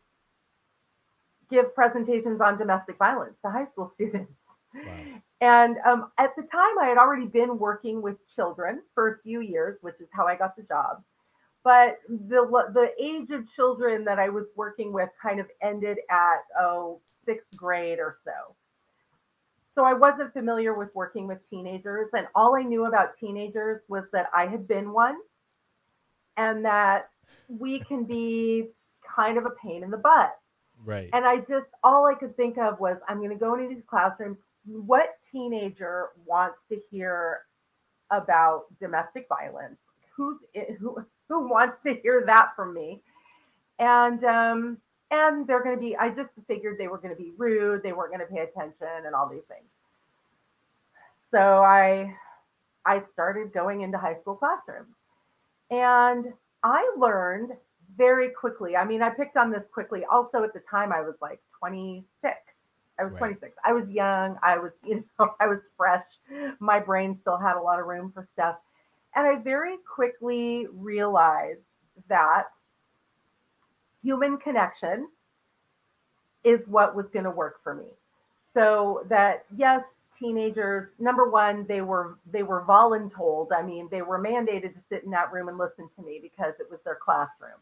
give 1.50 1.74
presentations 1.74 2.40
on 2.40 2.58
domestic 2.58 2.96
violence 2.98 3.34
to 3.44 3.50
high 3.50 3.66
school 3.72 3.92
students. 3.94 4.32
Wow. 4.74 5.22
And 5.42 5.76
um, 5.84 6.12
at 6.18 6.30
the 6.36 6.42
time, 6.42 6.78
I 6.80 6.86
had 6.86 6.98
already 6.98 7.26
been 7.26 7.58
working 7.58 8.00
with 8.00 8.16
children 8.36 8.80
for 8.94 9.14
a 9.14 9.18
few 9.24 9.40
years, 9.40 9.76
which 9.80 9.96
is 10.00 10.06
how 10.12 10.24
I 10.28 10.36
got 10.36 10.54
the 10.56 10.62
job. 10.62 11.02
But 11.64 11.98
the 12.08 12.46
the 12.72 12.90
age 13.02 13.28
of 13.30 13.44
children 13.56 14.04
that 14.04 14.20
I 14.20 14.28
was 14.28 14.46
working 14.54 14.92
with 14.92 15.08
kind 15.20 15.40
of 15.40 15.46
ended 15.60 15.98
at 16.10 16.42
oh 16.60 17.00
sixth 17.26 17.56
grade 17.56 17.98
or 17.98 18.18
so. 18.24 18.54
So 19.74 19.84
I 19.84 19.94
wasn't 19.94 20.32
familiar 20.32 20.74
with 20.74 20.94
working 20.94 21.26
with 21.26 21.38
teenagers, 21.50 22.08
and 22.12 22.28
all 22.36 22.54
I 22.54 22.62
knew 22.62 22.86
about 22.86 23.18
teenagers 23.18 23.80
was 23.88 24.04
that 24.12 24.26
I 24.32 24.46
had 24.46 24.68
been 24.68 24.92
one, 24.92 25.16
and 26.36 26.64
that 26.64 27.08
we 27.48 27.80
can 27.80 28.04
be 28.04 28.68
kind 29.16 29.38
of 29.38 29.44
a 29.44 29.50
pain 29.50 29.82
in 29.82 29.90
the 29.90 29.96
butt. 29.96 30.36
Right. 30.84 31.10
And 31.12 31.24
I 31.24 31.38
just, 31.38 31.66
all 31.82 32.06
I 32.06 32.14
could 32.14 32.36
think 32.36 32.58
of 32.58 32.78
was, 32.80 32.96
I'm 33.08 33.18
going 33.18 33.30
to 33.30 33.36
go 33.36 33.54
into 33.54 33.74
these 33.74 33.84
classrooms. 33.88 34.36
What 34.66 35.16
teenager 35.32 36.10
wants 36.26 36.58
to 36.70 36.78
hear 36.90 37.40
about 38.10 38.64
domestic 38.80 39.26
violence? 39.28 39.78
Who's 40.16 40.38
who? 40.78 41.04
Who 41.28 41.48
wants 41.48 41.76
to 41.86 41.94
hear 42.02 42.24
that 42.26 42.50
from 42.54 42.74
me? 42.74 43.00
And 43.78 44.22
um, 44.24 44.78
and 45.10 45.46
they're 45.46 45.62
going 45.62 45.76
to 45.76 45.80
be. 45.80 45.96
I 45.96 46.10
just 46.10 46.30
figured 46.46 46.76
they 46.78 46.88
were 46.88 46.98
going 46.98 47.14
to 47.14 47.20
be 47.20 47.32
rude. 47.36 47.82
They 47.82 47.92
weren't 47.92 48.12
going 48.12 48.26
to 48.26 48.32
pay 48.32 48.40
attention, 48.40 49.06
and 49.06 49.14
all 49.14 49.28
these 49.28 49.44
things. 49.48 49.68
So 51.30 51.38
I 51.38 52.14
I 52.84 53.02
started 53.12 53.52
going 53.52 53.82
into 53.82 53.98
high 53.98 54.18
school 54.20 54.34
classrooms, 54.36 54.94
and 55.70 56.32
I 56.62 56.94
learned 56.98 57.52
very 57.96 58.30
quickly. 58.30 58.76
I 58.76 58.84
mean, 58.84 59.02
I 59.02 59.10
picked 59.10 59.36
on 59.36 59.50
this 59.50 59.64
quickly. 59.72 60.04
Also, 60.10 60.42
at 60.42 60.52
the 60.54 60.62
time, 60.70 60.92
I 60.92 61.00
was 61.00 61.14
like 61.20 61.40
26. 61.58 62.34
I 62.98 63.04
was 63.04 63.12
Right. 63.14 63.36
26. 63.36 63.54
I 63.64 63.72
was 63.72 63.88
young. 63.88 64.38
I 64.42 64.58
was, 64.58 64.72
you 64.84 65.04
know, 65.18 65.34
I 65.40 65.46
was 65.46 65.60
fresh. 65.76 66.04
My 66.60 66.80
brain 66.80 67.18
still 67.20 67.38
had 67.38 67.56
a 67.56 67.62
lot 67.62 67.80
of 67.80 67.86
room 67.86 68.12
for 68.12 68.28
stuff. 68.34 68.56
And 69.14 69.26
I 69.26 69.42
very 69.42 69.76
quickly 69.94 70.66
realized 70.72 71.60
that 72.08 72.44
human 74.02 74.38
connection 74.38 75.08
is 76.44 76.60
what 76.66 76.96
was 76.96 77.06
going 77.12 77.24
to 77.24 77.30
work 77.30 77.62
for 77.62 77.74
me. 77.74 77.86
So 78.54 79.04
that, 79.08 79.44
yes, 79.56 79.82
teenagers 80.18 80.88
number 81.00 81.28
one 81.28 81.66
they 81.68 81.80
were 81.80 82.16
they 82.32 82.44
were 82.44 82.64
voluntold 82.68 83.48
i 83.52 83.62
mean 83.62 83.88
they 83.90 84.02
were 84.02 84.20
mandated 84.20 84.72
to 84.72 84.80
sit 84.88 85.02
in 85.04 85.10
that 85.10 85.32
room 85.32 85.48
and 85.48 85.58
listen 85.58 85.88
to 85.96 86.02
me 86.02 86.20
because 86.22 86.54
it 86.60 86.66
was 86.70 86.78
their 86.84 86.98
classroom 87.04 87.58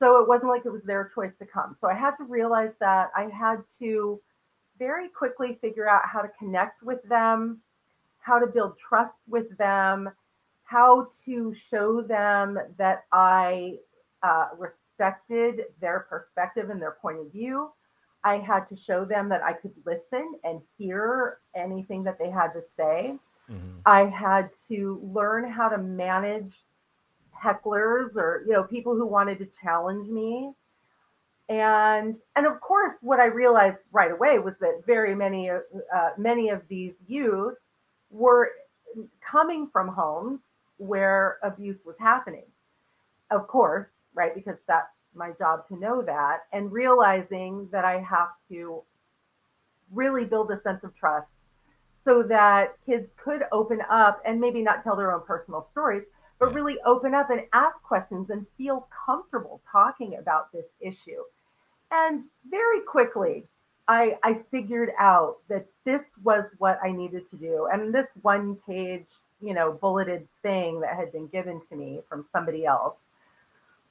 so 0.00 0.20
it 0.20 0.26
wasn't 0.28 0.48
like 0.48 0.66
it 0.66 0.72
was 0.72 0.82
their 0.84 1.12
choice 1.14 1.30
to 1.38 1.46
come 1.46 1.76
so 1.80 1.88
i 1.88 1.94
had 1.94 2.16
to 2.16 2.24
realize 2.24 2.72
that 2.80 3.10
i 3.16 3.24
had 3.24 3.58
to 3.78 4.20
very 4.82 5.08
quickly 5.08 5.58
figure 5.60 5.88
out 5.88 6.02
how 6.04 6.20
to 6.20 6.30
connect 6.38 6.82
with 6.82 7.02
them 7.08 7.60
how 8.20 8.38
to 8.38 8.46
build 8.46 8.72
trust 8.88 9.14
with 9.28 9.56
them 9.58 10.10
how 10.64 11.06
to 11.24 11.54
show 11.70 12.02
them 12.02 12.58
that 12.78 13.04
i 13.12 13.74
uh, 14.22 14.48
respected 14.58 15.64
their 15.80 16.00
perspective 16.10 16.70
and 16.70 16.80
their 16.82 16.96
point 17.02 17.18
of 17.18 17.30
view 17.32 17.70
I 18.24 18.36
had 18.36 18.68
to 18.68 18.76
show 18.86 19.04
them 19.04 19.28
that 19.30 19.42
I 19.42 19.52
could 19.52 19.72
listen 19.84 20.34
and 20.44 20.60
hear 20.78 21.38
anything 21.56 22.04
that 22.04 22.18
they 22.18 22.30
had 22.30 22.52
to 22.52 22.62
say. 22.76 23.14
Mm-hmm. 23.50 23.78
I 23.84 24.04
had 24.04 24.50
to 24.68 25.00
learn 25.12 25.50
how 25.50 25.68
to 25.68 25.78
manage 25.78 26.52
hecklers 27.36 28.14
or 28.14 28.44
you 28.46 28.52
know 28.52 28.62
people 28.62 28.94
who 28.94 29.06
wanted 29.06 29.38
to 29.38 29.48
challenge 29.62 30.08
me. 30.08 30.52
And 31.48 32.16
and 32.36 32.46
of 32.46 32.60
course, 32.60 32.94
what 33.00 33.20
I 33.20 33.26
realized 33.26 33.78
right 33.90 34.10
away 34.10 34.38
was 34.38 34.54
that 34.60 34.82
very 34.86 35.14
many 35.14 35.50
uh, 35.50 36.10
many 36.16 36.50
of 36.50 36.62
these 36.68 36.94
youth 37.06 37.54
were 38.10 38.50
coming 39.28 39.68
from 39.72 39.88
homes 39.88 40.40
where 40.78 41.38
abuse 41.42 41.78
was 41.84 41.96
happening. 41.98 42.44
Of 43.30 43.48
course, 43.48 43.88
right? 44.14 44.34
Because 44.34 44.56
that's 44.66 44.88
my 45.14 45.32
job 45.38 45.68
to 45.68 45.76
know 45.78 46.02
that 46.02 46.40
and 46.52 46.72
realizing 46.72 47.68
that 47.72 47.84
I 47.84 48.00
have 48.00 48.28
to 48.50 48.82
really 49.92 50.24
build 50.24 50.50
a 50.50 50.60
sense 50.62 50.82
of 50.84 50.94
trust 50.96 51.28
so 52.04 52.22
that 52.24 52.76
kids 52.86 53.10
could 53.22 53.42
open 53.52 53.80
up 53.90 54.20
and 54.24 54.40
maybe 54.40 54.62
not 54.62 54.82
tell 54.82 54.96
their 54.96 55.12
own 55.12 55.22
personal 55.26 55.68
stories, 55.70 56.02
but 56.42 56.54
really 56.54 56.76
open 56.86 57.14
up 57.14 57.30
and 57.30 57.42
ask 57.52 57.80
questions 57.82 58.30
and 58.30 58.46
feel 58.58 58.88
comfortable 59.06 59.62
talking 59.70 60.16
about 60.18 60.52
this 60.52 60.66
issue. 60.80 61.22
And 61.92 62.24
very 62.50 62.80
quickly, 62.80 63.44
I, 63.88 64.18
I 64.24 64.40
figured 64.50 64.90
out 64.98 65.38
that 65.48 65.66
this 65.84 66.02
was 66.24 66.44
what 66.58 66.80
I 66.84 66.92
needed 66.92 67.30
to 67.30 67.36
do. 67.36 67.68
And 67.72 67.94
this 67.94 68.08
one 68.22 68.56
page, 68.68 69.06
you 69.40 69.54
know, 69.54 69.72
bulleted 69.72 70.26
thing 70.42 70.80
that 70.80 70.96
had 70.96 71.12
been 71.12 71.28
given 71.28 71.62
to 71.70 71.76
me 71.76 72.00
from 72.08 72.26
somebody 72.32 72.66
else 72.66 72.94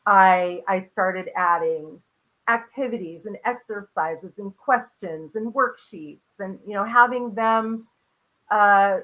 I, 0.06 0.64
I 0.68 0.88
started 0.94 1.30
adding 1.36 2.02
activities 2.50 3.22
and 3.26 3.38
exercises 3.46 4.32
and 4.38 4.56
questions 4.58 5.32
and 5.36 5.54
worksheets 5.54 6.20
and 6.40 6.60
you 6.68 6.74
know 6.74 6.84
having 6.84 7.34
them 7.36 7.88
uh, 8.50 8.98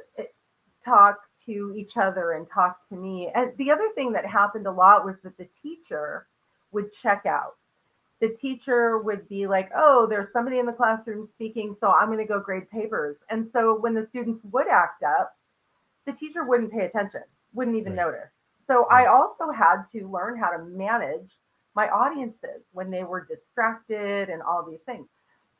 talk 0.83 1.21
to 1.47 1.73
each 1.75 1.93
other 1.99 2.33
and 2.33 2.45
talk 2.53 2.77
to 2.89 2.95
me. 2.95 3.29
And 3.33 3.51
the 3.57 3.71
other 3.71 3.89
thing 3.95 4.11
that 4.13 4.25
happened 4.25 4.67
a 4.67 4.71
lot 4.71 5.05
was 5.05 5.15
that 5.23 5.37
the 5.37 5.47
teacher 5.63 6.27
would 6.71 6.89
check 7.01 7.25
out. 7.25 7.55
The 8.21 8.35
teacher 8.41 8.99
would 8.99 9.27
be 9.29 9.47
like 9.47 9.69
oh 9.75 10.07
there's 10.09 10.31
somebody 10.33 10.59
in 10.59 10.65
the 10.65 10.73
classroom 10.73 11.29
speaking 11.35 11.75
so 11.79 11.87
i'm 11.87 12.07
going 12.07 12.17
to 12.19 12.25
go 12.25 12.39
grade 12.39 12.69
papers. 12.69 13.15
And 13.29 13.49
so 13.53 13.79
when 13.79 13.93
the 13.93 14.07
students 14.09 14.41
would 14.51 14.67
act 14.67 15.03
up 15.03 15.35
the 16.05 16.13
teacher 16.13 16.43
wouldn't 16.43 16.71
pay 16.71 16.85
attention 16.85 17.21
wouldn't 17.53 17.77
even 17.77 17.93
right. 17.93 18.05
notice. 18.05 18.29
So 18.67 18.85
I 18.91 19.07
also 19.07 19.51
had 19.51 19.83
to 19.93 20.09
learn 20.09 20.37
how 20.37 20.49
to 20.49 20.63
manage 20.63 21.29
my 21.75 21.87
audiences 21.89 22.61
when 22.73 22.91
they 22.91 23.03
were 23.03 23.25
distracted 23.25 24.29
and 24.29 24.41
all 24.41 24.65
these 24.69 24.79
things. 24.85 25.07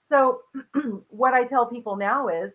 So 0.10 0.42
what 1.10 1.34
I 1.34 1.46
tell 1.46 1.68
people 1.68 1.96
now 1.96 2.28
is 2.28 2.52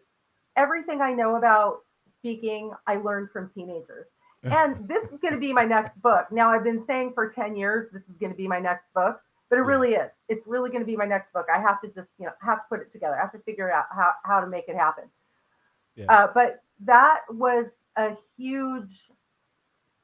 everything 0.57 1.01
I 1.01 1.13
know 1.13 1.37
about 1.37 1.81
speaking, 2.23 2.73
I 2.87 2.97
learned 2.97 3.31
from 3.33 3.51
teenagers. 3.55 4.07
And 4.45 4.89
this 4.89 5.05
is 5.05 5.21
going 5.21 5.35
to 5.35 5.39
be 5.39 5.53
my 5.53 5.65
next 5.65 6.03
book. 6.03 6.27
Now 6.33 6.51
I've 6.51 6.65
been 6.65 6.83
saying 6.89 7.13
for 7.15 7.31
10 7.31 7.55
years 7.55 7.93
this 7.93 8.03
is 8.03 8.17
going 8.19 8.33
to 8.33 8.37
be 8.37 8.49
my 8.49 8.59
next 8.59 8.93
book, 8.93 9.21
but 9.49 9.57
it 9.57 9.63
really 9.63 9.91
is. 9.91 10.11
It's 10.29 10.45
really 10.49 10.69
going 10.69 10.83
to 10.83 10.87
be 10.87 10.97
my 10.97 11.05
next 11.05 11.33
book. 11.33 11.47
I 11.55 11.61
have 11.61 11.81
to 11.83 11.87
just, 11.87 12.09
you 12.19 12.27
know, 12.27 12.33
have 12.41 12.59
to 12.59 12.65
put 12.69 12.81
it 12.81 12.93
together. 12.93 13.15
I 13.17 13.21
have 13.21 13.31
to 13.33 13.39
figure 13.39 13.71
out 13.71 13.85
how, 13.95 14.11
how 14.25 14.41
to 14.41 14.49
make 14.49 14.65
it 14.67 14.75
happen. 14.75 15.05
Yeah. 15.95 16.07
Uh, 16.09 16.27
but 16.35 16.65
that 16.87 17.21
was 17.31 17.67
a 17.97 18.17
huge 18.37 18.91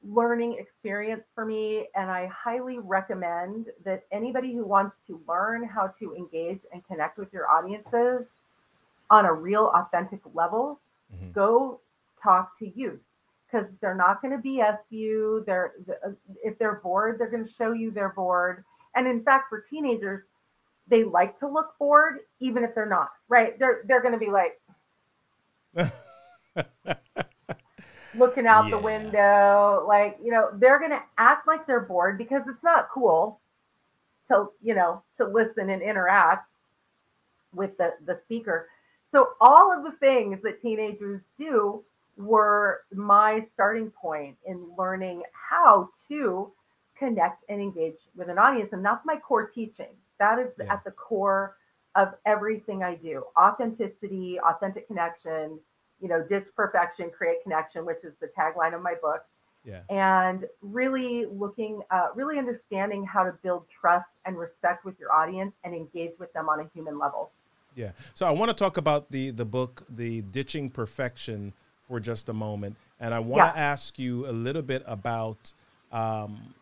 learning 0.05 0.57
experience 0.61 1.25
for 1.35 1.45
me. 1.45 1.89
And 1.97 2.09
I 2.09 2.27
highly 2.27 2.79
recommend 2.79 3.67
that 3.85 4.05
anybody 4.13 4.55
who 4.55 4.65
wants 4.65 4.95
to 5.09 5.21
learn 5.27 5.65
how 5.65 5.93
to 5.99 6.15
engage 6.15 6.61
and 6.73 6.87
connect 6.87 7.19
with 7.19 7.33
your 7.33 7.51
audiences 7.51 8.25
on 9.11 9.25
a 9.25 9.33
real 9.33 9.73
authentic 9.75 10.21
level, 10.33 10.79
mm-hmm. 11.13 11.33
go 11.33 11.81
talk 12.23 12.59
to 12.59 12.71
youth 12.79 13.01
because 13.51 13.67
they're 13.81 13.95
not 13.95 14.21
going 14.23 14.41
to 14.41 14.47
BS 14.47 14.79
you. 14.91 15.43
They're 15.47 15.73
uh, 16.05 16.11
if 16.43 16.59
they're 16.59 16.81
bored, 16.83 17.19
they're 17.19 17.31
going 17.31 17.45
to 17.45 17.53
show 17.57 17.73
you 17.73 17.91
they're 17.91 18.11
bored. 18.11 18.65
And 18.95 19.07
in 19.07 19.23
fact, 19.23 19.49
for 19.49 19.65
teenagers, 19.71 20.25
they 20.89 21.05
like 21.05 21.39
to 21.41 21.49
look 21.49 21.75
bored 21.79 22.21
even 22.41 22.65
if 22.65 22.75
they're 22.75 22.87
not. 22.87 23.11
Right? 23.29 23.59
They're 23.59 23.83
they're 23.87 24.03
going 24.03 24.15
to 24.15 24.19
be 24.19 24.31
like. 24.31 24.61
looking 28.19 28.47
out 28.47 28.65
yeah. 28.65 28.71
the 28.73 28.79
window. 28.79 29.85
Like, 29.87 30.19
you 30.23 30.31
know, 30.31 30.51
they're 30.55 30.79
going 30.79 30.91
to 30.91 31.03
act 31.17 31.47
like 31.47 31.67
they're 31.67 31.81
bored 31.81 32.19
because 32.19 32.43
it's 32.49 32.63
not 32.63 32.89
cool 32.93 33.41
to, 34.29 34.49
you 34.63 34.75
know, 34.75 35.03
to 35.19 35.27
listen 35.27 35.71
and 35.71 35.83
interact 35.83 36.49
with 37.55 37.77
the, 37.79 37.95
the 38.05 38.19
speaker. 38.25 38.69
So 39.13 39.31
all 39.41 39.73
of 39.73 39.85
the 39.85 39.97
things 39.99 40.41
that 40.43 40.61
teenagers 40.61 41.23
do 41.39 41.83
were 42.19 42.83
my 42.93 43.45
starting 43.55 43.91
point 43.91 44.37
in 44.47 44.67
learning 44.77 45.23
how 45.33 45.89
to 46.09 46.51
connect 46.99 47.45
and 47.49 47.61
engage 47.61 47.97
with 48.17 48.29
an 48.29 48.39
audience. 48.39 48.71
And 48.73 48.85
that's 48.85 49.05
my 49.07 49.17
core 49.17 49.49
teaching. 49.49 49.95
That 50.19 50.39
is 50.39 50.49
yeah. 50.59 50.73
at 50.73 50.85
the 50.85 50.91
core 50.91 51.57
of 51.95 52.09
everything 52.27 52.83
I 52.83 52.97
do. 52.97 53.25
Authenticity, 53.39 54.39
authentic 54.41 54.89
connection, 54.89 55.59
you 56.01 56.09
know, 56.09 56.25
ditch 56.29 56.47
perfection, 56.55 57.11
create 57.17 57.43
connection, 57.43 57.87
which 57.87 57.99
is 58.05 58.13
the 58.21 58.31
tagline 58.39 58.75
of 58.75 58.83
my 58.83 58.95
book. 59.01 59.25
Yeah. 59.65 59.81
And 59.91 60.45
really 60.63 61.27
looking, 61.31 61.83
uh, 61.91 62.09
really 62.15 62.39
understanding 62.39 63.05
how 63.05 63.25
to 63.25 63.33
build 63.43 63.65
trust 63.81 64.09
and 64.25 64.39
respect 64.39 64.85
with 64.85 64.99
your 64.99 65.13
audience 65.13 65.53
and 65.65 65.75
engage 65.75 66.13
with 66.19 66.33
them 66.33 66.49
on 66.49 66.61
a 66.61 66.69
human 66.75 66.99
level. 66.99 67.31
Yeah. 67.75 67.93
So 68.15 68.27
I 68.27 68.31
want 68.31 68.49
to 68.49 68.55
talk 68.55 68.77
about 68.77 69.11
the 69.11 69.31
the 69.31 69.45
book, 69.45 69.85
the 69.89 70.23
ditching 70.23 70.71
perfection, 70.71 71.53
for 71.89 71.99
just 71.99 72.29
a 72.29 72.33
moment, 72.33 72.77
and 73.01 73.15
I 73.15 73.19
want 73.19 73.47
yeah. 73.47 73.53
to 73.53 73.59
ask 73.59 73.99
you 73.99 74.29
a 74.29 74.33
little 74.33 74.63
bit 74.63 74.83
about 74.87 75.53
um, 75.91 76.55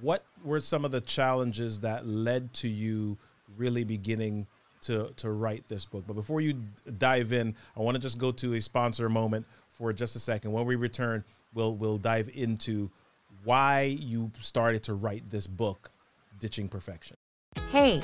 what 0.00 0.24
were 0.44 0.60
some 0.60 0.84
of 0.84 0.90
the 0.90 1.00
challenges 1.00 1.80
that 1.80 2.06
led 2.06 2.52
to 2.54 2.68
you 2.68 3.16
really 3.56 3.84
beginning 3.84 4.46
to 4.82 5.12
to 5.16 5.30
write 5.30 5.66
this 5.68 5.84
book. 5.84 6.04
But 6.06 6.14
before 6.14 6.40
you 6.40 6.56
dive 6.98 7.32
in, 7.32 7.54
I 7.76 7.80
want 7.80 7.94
to 7.94 8.00
just 8.00 8.18
go 8.18 8.32
to 8.32 8.54
a 8.54 8.60
sponsor 8.60 9.08
moment 9.08 9.46
for 9.70 9.92
just 9.92 10.14
a 10.16 10.20
second. 10.20 10.52
When 10.52 10.66
we 10.66 10.76
return, 10.76 11.24
we'll 11.54 11.74
we'll 11.74 11.98
dive 11.98 12.30
into 12.34 12.90
why 13.44 13.82
you 13.82 14.30
started 14.40 14.82
to 14.84 14.94
write 14.94 15.28
this 15.30 15.46
book, 15.46 15.90
Ditching 16.40 16.68
Perfection. 16.68 17.16
Hey, 17.70 18.02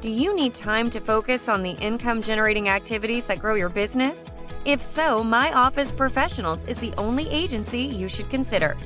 do 0.00 0.08
you 0.08 0.34
need 0.34 0.54
time 0.54 0.88
to 0.88 0.98
focus 0.98 1.46
on 1.46 1.62
the 1.62 1.72
income 1.72 2.22
generating 2.22 2.70
activities 2.70 3.26
that 3.26 3.38
grow 3.38 3.54
your 3.54 3.68
business? 3.68 4.24
If 4.64 4.80
so, 4.80 5.22
My 5.22 5.52
Office 5.52 5.92
Professionals 5.92 6.64
is 6.64 6.78
the 6.78 6.94
only 6.96 7.28
agency 7.28 7.80
you 7.80 8.08
should 8.08 8.30
consider. 8.30 8.78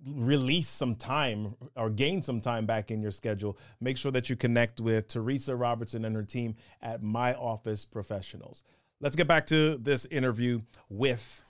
release 0.06 0.68
some 0.68 0.94
time 0.94 1.54
or 1.76 1.90
gain 1.90 2.22
some 2.22 2.40
time 2.40 2.66
back 2.66 2.90
in 2.90 3.02
your 3.02 3.10
schedule, 3.10 3.58
make 3.80 3.96
sure 3.96 4.12
that 4.12 4.30
you 4.30 4.36
connect 4.36 4.80
with 4.80 5.08
Teresa 5.08 5.54
Robertson 5.56 6.04
and 6.04 6.14
her 6.14 6.22
team 6.22 6.56
at 6.82 7.02
My 7.02 7.34
Office 7.34 7.84
Professionals. 7.84 8.64
Let's 9.00 9.16
get 9.16 9.28
back 9.28 9.46
to 9.48 9.76
this 9.76 10.06
interview 10.06 10.60
with 10.88 11.44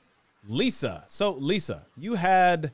Lisa. 0.48 1.04
So, 1.08 1.32
Lisa, 1.32 1.86
you 1.96 2.14
had 2.14 2.72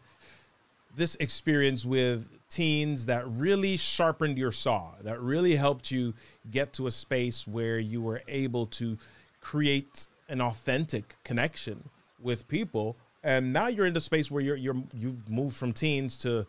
this 0.94 1.16
experience 1.16 1.84
with 1.84 2.30
teens 2.48 3.06
that 3.06 3.28
really 3.28 3.76
sharpened 3.76 4.38
your 4.38 4.52
saw, 4.52 4.92
that 5.02 5.20
really 5.20 5.56
helped 5.56 5.90
you 5.90 6.14
get 6.50 6.72
to 6.74 6.86
a 6.86 6.90
space 6.90 7.48
where 7.48 7.78
you 7.78 8.00
were 8.00 8.22
able 8.28 8.66
to 8.66 8.96
create 9.40 10.06
an 10.28 10.40
authentic 10.40 11.16
connection 11.24 11.88
with 12.20 12.48
people. 12.48 12.96
And 13.24 13.54
now 13.54 13.68
you're 13.68 13.86
in 13.86 13.94
the 13.94 14.02
space 14.02 14.30
where 14.30 14.42
you're 14.42 14.56
you're 14.56 14.76
you've 14.92 15.28
moved 15.28 15.56
from 15.56 15.72
teens 15.72 16.18
to 16.18 16.46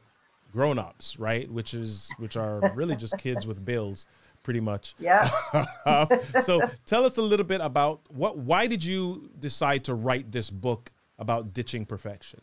grown-ups, 0.51 1.17
right? 1.17 1.49
Which 1.49 1.73
is 1.73 2.11
which 2.17 2.35
are 2.35 2.71
really 2.75 2.95
just 2.97 3.17
kids 3.17 3.47
with 3.47 3.63
bills 3.63 4.05
pretty 4.43 4.59
much. 4.59 4.93
Yeah. 4.99 5.27
so 6.39 6.61
tell 6.85 7.05
us 7.05 7.17
a 7.17 7.21
little 7.21 7.45
bit 7.45 7.61
about 7.61 8.01
what 8.09 8.37
why 8.37 8.67
did 8.67 8.83
you 8.83 9.29
decide 9.39 9.85
to 9.85 9.95
write 9.95 10.31
this 10.31 10.49
book 10.49 10.91
about 11.17 11.53
ditching 11.53 11.85
perfection? 11.85 12.41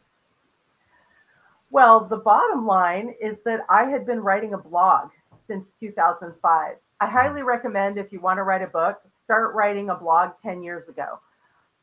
Well, 1.70 2.06
the 2.08 2.16
bottom 2.16 2.66
line 2.66 3.14
is 3.20 3.36
that 3.44 3.60
I 3.68 3.84
had 3.84 4.06
been 4.06 4.20
writing 4.20 4.54
a 4.54 4.58
blog 4.58 5.10
since 5.46 5.64
2005. 5.80 6.76
I 7.00 7.06
highly 7.06 7.42
recommend 7.42 7.98
if 7.98 8.12
you 8.12 8.20
want 8.20 8.38
to 8.38 8.42
write 8.42 8.62
a 8.62 8.66
book, 8.66 9.00
start 9.24 9.54
writing 9.54 9.90
a 9.90 9.94
blog 9.94 10.32
10 10.42 10.62
years 10.62 10.88
ago. 10.88 11.18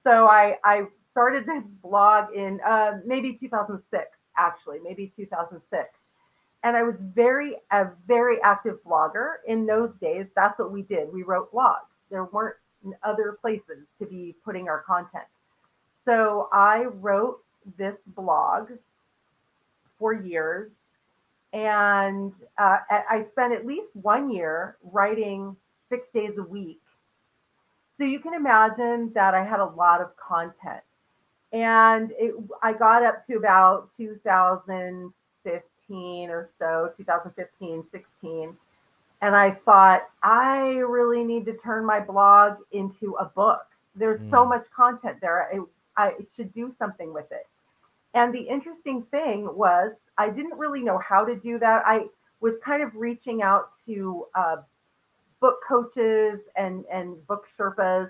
So 0.03 0.27
I, 0.27 0.57
I 0.63 0.85
started 1.19 1.45
this 1.45 1.63
blog 1.83 2.33
in 2.33 2.61
uh, 2.65 2.91
maybe 3.05 3.37
2006, 3.41 4.05
actually, 4.37 4.77
maybe 4.81 5.11
2006. 5.17 5.89
And 6.63 6.77
I 6.77 6.83
was 6.83 6.95
very, 7.13 7.55
a 7.71 7.87
very 8.07 8.37
active 8.41 8.77
blogger. 8.87 9.33
In 9.45 9.65
those 9.65 9.89
days, 9.99 10.27
that's 10.33 10.57
what 10.57 10.71
we 10.71 10.83
did. 10.83 11.11
We 11.11 11.23
wrote 11.23 11.53
blogs. 11.53 11.89
There 12.09 12.23
weren't 12.23 12.55
other 13.03 13.37
places 13.41 13.85
to 13.99 14.05
be 14.05 14.33
putting 14.45 14.69
our 14.69 14.81
content. 14.87 15.25
So 16.05 16.47
I 16.53 16.85
wrote 16.85 17.39
this 17.77 17.95
blog 18.15 18.69
for 19.97 20.13
years. 20.13 20.71
And 21.51 22.31
uh, 22.57 22.77
I 22.89 23.25
spent 23.33 23.51
at 23.51 23.65
least 23.65 23.87
one 23.93 24.31
year 24.31 24.77
writing 24.83 25.57
six 25.89 26.07
days 26.13 26.31
a 26.37 26.43
week. 26.43 26.79
So 27.97 28.05
you 28.05 28.19
can 28.19 28.33
imagine 28.33 29.11
that 29.15 29.33
I 29.33 29.43
had 29.43 29.59
a 29.59 29.65
lot 29.65 29.99
of 29.99 30.11
content. 30.15 30.81
And 31.51 32.11
it, 32.11 32.35
I 32.61 32.73
got 32.73 33.03
up 33.03 33.25
to 33.27 33.37
about 33.37 33.89
2015 33.97 36.29
or 36.29 36.49
so, 36.59 36.91
2015, 36.97 37.83
16. 37.91 38.55
And 39.21 39.35
I 39.35 39.51
thought, 39.65 40.03
I 40.23 40.81
really 40.87 41.23
need 41.23 41.45
to 41.45 41.53
turn 41.57 41.85
my 41.85 41.99
blog 41.99 42.57
into 42.71 43.15
a 43.19 43.25
book. 43.25 43.65
There's 43.95 44.21
mm. 44.21 44.31
so 44.31 44.45
much 44.45 44.63
content 44.75 45.17
there. 45.21 45.49
I, 45.51 45.59
I 45.97 46.11
should 46.35 46.53
do 46.53 46.73
something 46.79 47.13
with 47.13 47.31
it. 47.31 47.47
And 48.13 48.33
the 48.33 48.41
interesting 48.41 49.03
thing 49.11 49.47
was, 49.53 49.91
I 50.17 50.29
didn't 50.29 50.57
really 50.57 50.81
know 50.81 50.99
how 50.99 51.25
to 51.25 51.35
do 51.35 51.59
that. 51.59 51.83
I 51.85 52.05
was 52.41 52.53
kind 52.65 52.81
of 52.81 52.95
reaching 52.95 53.41
out 53.41 53.71
to 53.85 54.25
uh, 54.35 54.57
book 55.41 55.57
coaches 55.67 56.39
and, 56.55 56.85
and 56.91 57.25
book 57.27 57.45
Sherpas, 57.57 58.09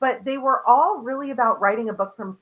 but 0.00 0.24
they 0.24 0.38
were 0.38 0.62
all 0.66 0.98
really 0.98 1.30
about 1.30 1.60
writing 1.60 1.88
a 1.88 1.92
book 1.92 2.16
from 2.16 2.38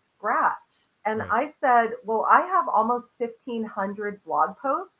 And 1.04 1.21
right. 1.21 1.30
I 1.30 1.52
said, 1.61 1.95
Well, 2.04 2.26
I 2.30 2.40
have 2.42 2.68
almost 2.68 3.06
1,500 3.18 4.25
blog 4.25 4.56
posts, 4.59 4.92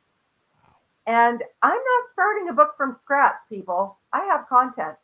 and 1.07 1.43
I'm 1.63 1.71
not 1.71 2.05
starting 2.13 2.49
a 2.49 2.53
book 2.53 2.75
from 2.77 2.97
scratch, 3.03 3.37
people. 3.49 3.97
I 4.13 4.25
have 4.25 4.49
content. 4.49 4.97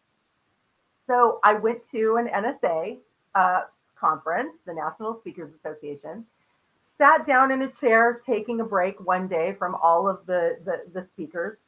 So 1.06 1.40
I 1.42 1.54
went 1.54 1.80
to 1.92 2.16
an 2.16 2.28
NSA 2.28 2.98
uh, 3.34 3.62
conference, 3.98 4.52
the 4.66 4.74
National 4.74 5.18
Speakers 5.20 5.52
Association 5.58 6.24
sat 7.02 7.26
down 7.26 7.50
in 7.50 7.62
a 7.62 7.72
chair 7.80 8.22
taking 8.24 8.60
a 8.60 8.64
break 8.64 8.94
one 9.04 9.26
day 9.26 9.56
from 9.58 9.74
all 9.74 10.08
of 10.08 10.20
the, 10.26 10.56
the, 10.64 10.82
the 10.92 11.06
speakers. 11.12 11.58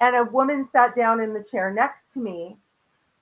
And 0.00 0.16
a 0.16 0.30
woman 0.30 0.68
sat 0.72 0.96
down 0.96 1.20
in 1.20 1.34
the 1.34 1.44
chair 1.50 1.70
next 1.70 2.00
to 2.14 2.20
me 2.20 2.56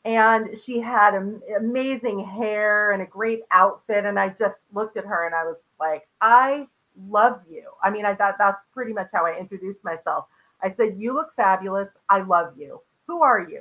and 0.08 0.48
she 0.64 0.80
had 0.80 1.14
amazing 1.58 2.24
hair 2.24 2.92
and 2.92 3.02
a 3.02 3.04
great 3.04 3.42
outfit. 3.50 4.06
And 4.06 4.18
I 4.18 4.30
just 4.30 4.54
looked 4.72 4.96
at 4.96 5.04
her 5.04 5.26
and 5.26 5.34
I 5.34 5.44
was 5.44 5.56
like, 5.78 6.08
I 6.22 6.66
love 7.10 7.42
you. 7.50 7.64
I 7.84 7.90
mean, 7.90 8.06
I 8.06 8.14
thought 8.14 8.36
that's 8.38 8.56
pretty 8.72 8.94
much 8.94 9.08
how 9.12 9.26
I 9.26 9.38
introduced 9.38 9.84
myself. 9.84 10.24
I 10.62 10.72
said, 10.78 10.96
You 10.96 11.12
look 11.12 11.36
fabulous. 11.36 11.88
I 12.08 12.22
love 12.22 12.54
you. 12.56 12.80
Who 13.06 13.22
are 13.22 13.46
you? 13.50 13.60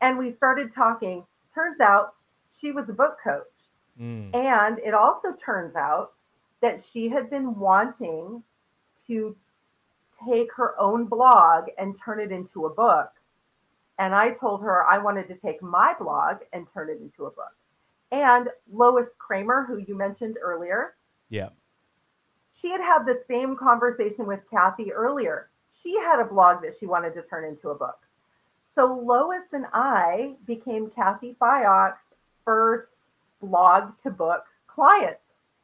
And 0.00 0.18
we 0.18 0.34
started 0.36 0.72
talking. 0.72 1.24
Turns 1.52 1.80
out 1.80 2.14
she 2.60 2.70
was 2.70 2.84
a 2.88 2.92
book 2.92 3.16
coach. 3.22 3.42
Mm. 4.00 4.32
And 4.36 4.78
it 4.78 4.94
also 4.94 5.34
turns 5.44 5.74
out 5.74 6.12
that 6.60 6.80
she 6.92 7.08
had 7.08 7.28
been 7.28 7.58
wanting 7.58 8.44
to 9.08 9.34
take 10.28 10.52
her 10.54 10.78
own 10.78 11.06
blog 11.06 11.64
and 11.76 11.96
turn 12.04 12.20
it 12.20 12.30
into 12.30 12.66
a 12.66 12.70
book. 12.70 13.10
And 14.02 14.16
I 14.16 14.30
told 14.30 14.62
her 14.62 14.84
I 14.84 14.98
wanted 14.98 15.28
to 15.28 15.36
take 15.36 15.62
my 15.62 15.94
blog 15.96 16.38
and 16.52 16.66
turn 16.74 16.90
it 16.90 17.00
into 17.00 17.26
a 17.26 17.30
book. 17.30 17.54
And 18.10 18.48
Lois 18.72 19.06
Kramer, 19.16 19.64
who 19.64 19.78
you 19.78 19.96
mentioned 19.96 20.38
earlier, 20.42 20.94
yeah, 21.28 21.50
she 22.60 22.68
had 22.68 22.80
had 22.80 23.04
the 23.06 23.22
same 23.28 23.56
conversation 23.56 24.26
with 24.26 24.40
Cathy 24.50 24.92
earlier. 24.92 25.50
She 25.84 25.96
had 26.04 26.18
a 26.20 26.24
blog 26.24 26.62
that 26.62 26.74
she 26.80 26.86
wanted 26.86 27.14
to 27.14 27.22
turn 27.22 27.44
into 27.44 27.68
a 27.68 27.76
book. 27.76 28.00
So 28.74 29.00
Lois 29.06 29.44
and 29.52 29.66
I 29.72 30.34
became 30.48 30.90
Cathy 30.90 31.36
Fyock's 31.40 32.02
first 32.44 32.88
blog 33.40 33.92
to 34.02 34.10
book 34.10 34.42
clients. 34.66 35.20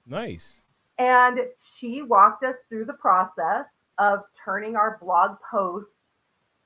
Nice. 0.06 0.62
And 1.00 1.40
she 1.80 2.02
walked 2.02 2.44
us 2.44 2.54
through 2.68 2.84
the 2.84 2.92
process 2.92 3.66
of 3.98 4.20
turning 4.44 4.76
our 4.76 4.96
blog 5.02 5.38
posts 5.50 5.90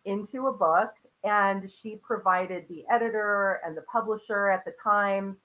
into 0.05 0.47
a 0.47 0.53
book. 0.53 0.91
And 1.25 1.71
she 1.83 1.97
provided 2.03 2.65
the 2.69 2.85
editor 2.91 3.61
and 3.65 3.77
the 3.77 3.83
publisher 3.83 4.51
at 4.51 4.65
the 4.65 4.73
time, 4.83 5.37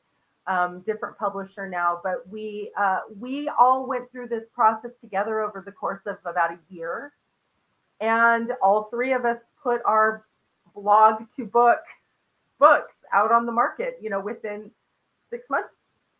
um, 0.48 0.82
different 0.88 1.17
publisher 1.17 1.70
now. 1.70 2.00
But 2.04 2.28
we 2.28 2.72
uh, 2.80 3.02
we 3.20 3.50
all 3.60 3.86
went 3.86 4.12
through 4.12 4.30
this 4.30 4.43
process 4.56 4.91
together 5.02 5.41
over 5.41 5.62
the 5.63 5.72
course 5.72 6.02
of 6.08 6.17
about 6.26 6.52
a 6.52 6.58
year, 6.70 7.13
and 8.02 8.54
all 8.63 8.89
three 8.89 9.13
of 9.13 9.26
us 9.26 9.38
put 9.62 9.82
our 9.86 10.26
blog 10.74 11.22
to 11.38 11.46
book 11.46 11.82
books 12.60 12.93
out 13.13 13.32
on 13.32 13.46
the 13.46 13.52
market. 13.52 14.00
You 14.02 14.10
know, 14.10 14.20
within 14.20 14.72
six 15.30 15.43
months, 15.48 15.70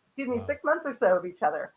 excuse 0.06 0.28
me, 0.28 0.38
wow. 0.38 0.46
six 0.46 0.60
months 0.62 0.82
or 0.84 0.96
so 1.00 1.16
of 1.16 1.26
each 1.26 1.42
other 1.42 1.72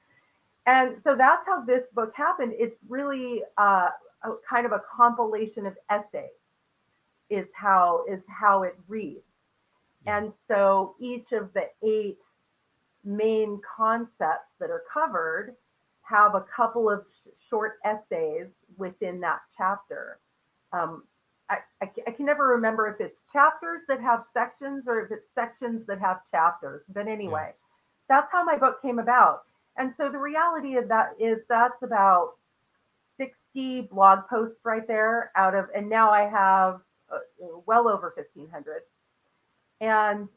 and 0.65 0.97
so 1.03 1.15
that's 1.17 1.41
how 1.45 1.63
this 1.65 1.81
book 1.93 2.13
happened. 2.15 2.53
It's 2.55 2.75
really 2.87 3.41
uh, 3.57 3.89
a, 4.23 4.29
kind 4.47 4.65
of 4.65 4.71
a 4.71 4.81
compilation 4.95 5.65
of 5.65 5.75
essays, 5.89 6.29
is 7.31 7.47
how 7.53 8.05
is 8.11 8.19
how 8.27 8.63
it 8.63 8.75
reads. 8.87 9.23
And 10.05 10.33
so 10.47 10.95
each 10.99 11.31
of 11.31 11.49
the 11.53 11.69
eight 11.87 12.19
main 13.03 13.59
concepts 13.77 14.51
that 14.59 14.69
are 14.69 14.83
covered 14.91 15.55
have 16.03 16.35
a 16.35 16.45
couple 16.55 16.89
of 16.89 17.03
sh- 17.23 17.29
short 17.49 17.79
essays 17.85 18.47
within 18.77 19.19
that 19.21 19.39
chapter. 19.57 20.19
Um, 20.73 21.03
I, 21.49 21.57
I, 21.81 21.91
I, 22.07 22.11
can 22.11 22.25
never 22.25 22.47
remember 22.47 22.87
if 22.87 22.99
it's 22.99 23.17
chapters 23.31 23.81
that 23.87 24.01
have 24.01 24.23
sections 24.33 24.83
or 24.87 25.01
if 25.01 25.11
it's 25.11 25.25
sections 25.35 25.85
that 25.87 25.99
have 25.99 26.21
chapters. 26.31 26.81
But 26.93 27.07
anyway, 27.07 27.49
yeah. 27.49 27.53
that's 28.07 28.27
how 28.31 28.43
my 28.43 28.57
book 28.57 28.81
came 28.81 28.99
about. 28.99 29.43
And 29.77 29.93
so 29.97 30.09
the 30.09 30.17
reality 30.17 30.75
of 30.75 30.87
that 30.89 31.15
is 31.19 31.39
that's 31.49 31.81
about 31.81 32.33
60 33.17 33.89
blog 33.91 34.27
posts 34.29 34.57
right 34.63 34.87
there 34.87 35.31
out 35.35 35.55
of, 35.55 35.65
and 35.75 35.89
now 35.89 36.11
I 36.11 36.29
have 36.29 36.81
well 37.65 37.87
over 37.87 38.13
1500. 38.15 38.81
And 39.79 40.27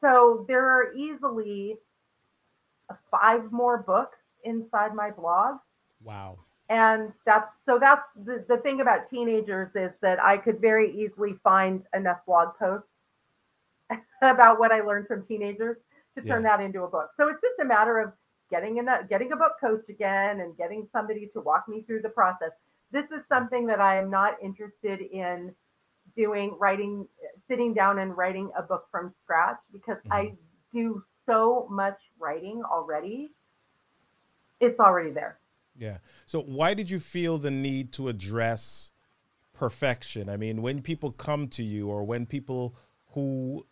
so 0.00 0.44
there 0.48 0.64
are 0.64 0.94
easily 0.94 1.76
five 3.10 3.50
more 3.52 3.78
books 3.78 4.18
inside 4.44 4.94
my 4.94 5.10
blog. 5.10 5.56
Wow. 6.02 6.38
And 6.70 7.12
that's 7.26 7.48
so 7.66 7.78
that's 7.78 8.02
the, 8.24 8.44
the 8.48 8.56
thing 8.58 8.80
about 8.80 9.10
teenagers 9.10 9.70
is 9.74 9.90
that 10.00 10.18
I 10.22 10.38
could 10.38 10.60
very 10.60 10.90
easily 10.90 11.34
find 11.42 11.82
enough 11.94 12.18
blog 12.26 12.56
posts 12.58 12.88
about 14.22 14.58
what 14.58 14.72
I 14.72 14.80
learned 14.80 15.06
from 15.06 15.26
teenagers 15.26 15.76
to 16.16 16.22
turn 16.22 16.42
yeah. 16.42 16.56
that 16.56 16.64
into 16.64 16.82
a 16.82 16.88
book. 16.88 17.10
So 17.18 17.28
it's 17.28 17.40
just 17.40 17.58
a 17.60 17.64
matter 17.64 17.98
of 17.98 18.12
getting 18.50 18.78
in 18.78 18.88
a, 18.88 19.00
getting 19.08 19.32
a 19.32 19.36
book 19.36 19.52
coach 19.60 19.84
again 19.88 20.40
and 20.40 20.56
getting 20.56 20.88
somebody 20.92 21.28
to 21.34 21.40
walk 21.40 21.68
me 21.68 21.82
through 21.82 22.02
the 22.02 22.08
process. 22.08 22.50
This 22.92 23.04
is 23.06 23.22
something 23.28 23.66
that 23.66 23.80
I 23.80 23.98
am 23.98 24.10
not 24.10 24.34
interested 24.42 25.00
in 25.00 25.54
doing 26.16 26.56
writing 26.58 27.06
sitting 27.48 27.74
down 27.74 27.98
and 27.98 28.16
writing 28.16 28.50
a 28.56 28.62
book 28.62 28.86
from 28.90 29.12
scratch 29.22 29.58
because 29.72 29.98
mm-hmm. 29.98 30.12
I 30.12 30.32
do 30.72 31.02
so 31.26 31.66
much 31.70 31.98
writing 32.18 32.62
already. 32.64 33.30
It's 34.60 34.78
already 34.78 35.10
there. 35.10 35.38
Yeah. 35.76 35.98
So 36.26 36.40
why 36.40 36.74
did 36.74 36.88
you 36.88 37.00
feel 37.00 37.38
the 37.38 37.50
need 37.50 37.92
to 37.94 38.08
address 38.08 38.92
perfection? 39.52 40.28
I 40.28 40.36
mean, 40.36 40.62
when 40.62 40.82
people 40.82 41.10
come 41.10 41.48
to 41.48 41.62
you 41.62 41.88
or 41.88 42.04
when 42.04 42.26
people 42.26 42.76
who 43.10 43.66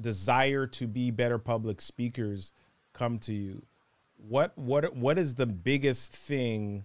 desire 0.00 0.66
to 0.66 0.86
be 0.86 1.10
better 1.10 1.38
public 1.38 1.80
speakers 1.80 2.52
come 2.92 3.18
to 3.18 3.32
you 3.32 3.62
what 4.28 4.56
what 4.56 4.96
what 4.96 5.18
is 5.18 5.34
the 5.34 5.46
biggest 5.46 6.14
thing 6.14 6.84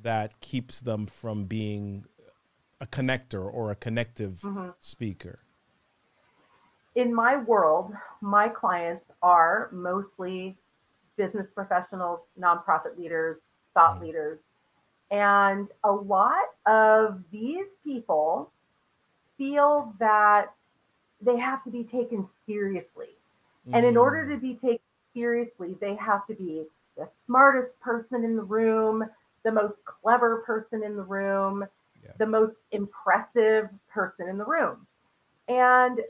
that 0.00 0.40
keeps 0.40 0.80
them 0.80 1.06
from 1.06 1.44
being 1.44 2.04
a 2.80 2.86
connector 2.86 3.44
or 3.44 3.70
a 3.70 3.74
connective 3.74 4.40
Mhm. 4.42 4.74
speaker? 4.80 5.40
in 6.98 7.14
my 7.14 7.36
world, 7.36 7.92
my 8.20 8.48
clients 8.48 9.04
are 9.22 9.68
mostly 9.72 10.56
business 11.16 11.46
professionals, 11.54 12.20
nonprofit 12.38 12.98
leaders, 12.98 13.38
thought 13.72 13.98
Mhm. 13.98 14.02
leaders. 14.02 14.38
And 15.10 15.68
a 15.84 15.92
lot 15.92 16.44
of 16.66 17.22
these 17.30 17.66
people 17.84 18.50
feel 19.36 19.94
that 20.00 20.52
they 21.20 21.36
have 21.38 21.62
to 21.64 21.70
be 21.70 21.84
taken 21.84 22.28
seriously. 22.46 23.10
And 23.72 23.84
in 23.84 23.96
order 23.96 24.24
Mm. 24.24 24.34
to 24.34 24.40
be 24.40 24.54
taken 24.54 24.84
seriously, 25.14 25.74
they 25.74 25.94
have 25.94 26.26
to 26.26 26.34
be 26.34 26.66
the 26.96 27.08
smartest 27.26 27.78
person 27.80 28.24
in 28.24 28.34
the 28.34 28.42
room, 28.42 29.08
the 29.44 29.52
most 29.52 29.84
clever 29.84 30.38
person 30.38 30.82
in 30.82 30.96
the 30.96 31.02
room, 31.02 31.68
Yeah. 32.04 32.12
the 32.18 32.26
most 32.26 32.56
impressive 32.72 33.68
person 33.88 34.28
in 34.28 34.38
the 34.38 34.44
room. 34.44 34.86
And 35.48 36.00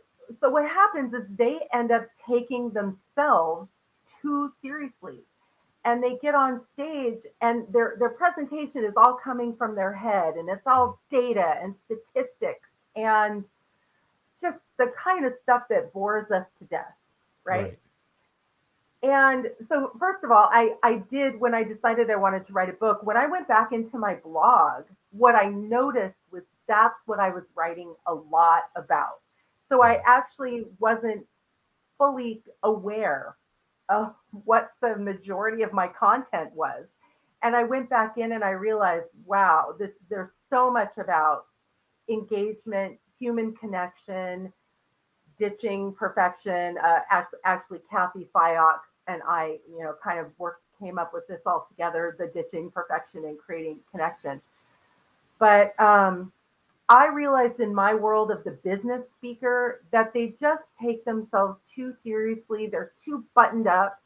so 0.41 0.51
what 0.51 0.65
happens 0.69 1.15
is 1.15 1.23
they 1.37 1.59
end 1.73 1.91
up 1.91 2.09
taking 2.29 2.71
themselves 2.71 3.69
too 4.21 4.53
seriously. 4.63 5.21
And 5.85 6.03
they 6.03 6.19
get 6.21 6.35
on 6.35 6.61
stage 6.75 7.21
and 7.41 7.65
their 7.73 7.97
their 7.99 8.11
presentation 8.11 8.85
is 8.85 8.93
all 8.97 9.19
coming 9.23 9.57
from 9.57 9.75
their 9.75 9.93
head 9.93 10.35
and 10.35 10.49
it's 10.51 10.67
all 10.67 11.01
data 11.11 11.55
and 11.63 11.75
statistics 11.87 12.69
and 12.95 13.45
just 14.43 14.59
the 14.77 14.93
kind 15.03 15.25
of 15.25 15.33
stuff 15.45 15.63
that 15.71 15.93
bores 15.93 16.31
us 16.31 16.45
to 16.59 16.65
death, 16.67 16.95
right? 17.45 17.79
And 19.03 19.47
so, 19.69 19.93
first 19.99 20.25
of 20.25 20.33
all, 20.33 20.49
I, 20.53 20.71
I 20.83 21.03
did 21.11 21.39
when 21.39 21.55
I 21.55 21.63
decided 21.63 22.11
I 22.11 22.17
wanted 22.17 22.47
to 22.49 22.53
write 22.53 22.69
a 22.69 22.73
book, 22.73 23.03
when 23.05 23.17
I 23.17 23.29
went 23.29 23.47
back 23.47 23.71
into 23.73 23.97
my 23.97 24.17
blog, 24.17 24.85
what 25.13 25.37
I 25.37 25.49
noticed 25.51 26.17
was 26.33 26.43
that's 26.67 26.97
what 27.07 27.21
I 27.21 27.31
was 27.31 27.45
writing 27.57 27.95
a 28.07 28.15
lot 28.15 28.63
about. 28.77 29.21
So 29.69 29.83
I 29.83 30.01
actually 30.07 30.65
wasn't 30.81 31.25
fully 31.97 32.43
aware 32.65 33.37
of 33.89 34.15
what 34.45 34.71
the 34.83 34.97
majority 34.97 35.63
of 35.63 35.73
my 35.73 35.89
content 35.89 36.51
was. 36.55 36.87
And 37.43 37.55
I 37.55 37.65
went 37.65 37.89
back 37.89 38.15
in 38.19 38.33
and 38.33 38.43
I 38.43 38.51
realized, 38.51 39.07
wow, 39.25 39.75
this 39.79 39.91
there's 40.11 40.31
so 40.51 40.73
much 40.73 40.91
about 40.99 41.45
engagement, 42.11 42.99
human 43.19 43.55
connection, 43.55 44.53
ditching 45.39 45.95
perfection. 45.97 46.77
Uh, 46.85 46.99
actually, 47.11 47.39
actually, 47.45 47.81
Cathy 47.91 48.29
Fyock 48.35 48.81
and 49.09 49.23
I, 49.27 49.59
you 49.69 49.83
know, 49.83 49.95
kind 50.05 50.21
of 50.21 50.27
worked, 50.39 50.63
came 50.81 50.99
up 50.99 51.13
with 51.13 51.27
this 51.27 51.41
all 51.47 51.67
together: 51.71 52.15
the 52.19 52.27
ditching 52.27 52.71
perfection 52.71 53.25
and 53.25 53.39
creating 53.39 53.79
connection. 53.91 54.41
But 55.39 55.79
um, 55.81 56.33
I 56.89 57.07
realized 57.07 57.61
in 57.61 57.75
my 57.75 57.95
world 57.95 58.31
of 58.31 58.45
the 58.45 58.53
business 58.53 59.03
speaker 59.19 59.83
that 59.93 60.13
they 60.15 60.35
just 60.41 60.63
take 60.83 61.05
themselves 61.05 61.59
too 61.75 61.95
seriously. 62.03 62.67
They're 62.67 62.93
too 63.05 63.25
buttoned 63.35 63.67
up. 63.67 64.01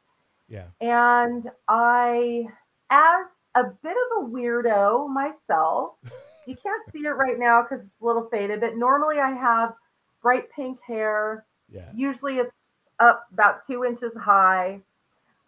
Yeah. 0.49 0.67
And 0.81 1.51
I, 1.69 2.47
as 2.91 3.27
a 3.55 3.65
bit 3.83 3.97
of 3.97 4.25
a 4.25 4.29
weirdo 4.29 5.09
myself, 5.09 5.93
you 6.47 6.57
can't 6.63 6.83
see 6.93 7.01
it 7.01 7.17
right 7.17 7.39
now 7.39 7.63
because 7.63 7.85
it's 7.85 8.03
a 8.03 8.05
little 8.05 8.29
faded, 8.31 8.61
but 8.61 8.77
normally 8.77 9.19
I 9.19 9.31
have 9.31 9.75
bright 10.21 10.51
pink 10.55 10.79
hair. 10.87 11.45
Yeah. 11.73 11.91
Usually 11.95 12.35
it's 12.35 12.53
up 12.99 13.29
about 13.33 13.67
two 13.67 13.85
inches 13.85 14.13
high. 14.21 14.81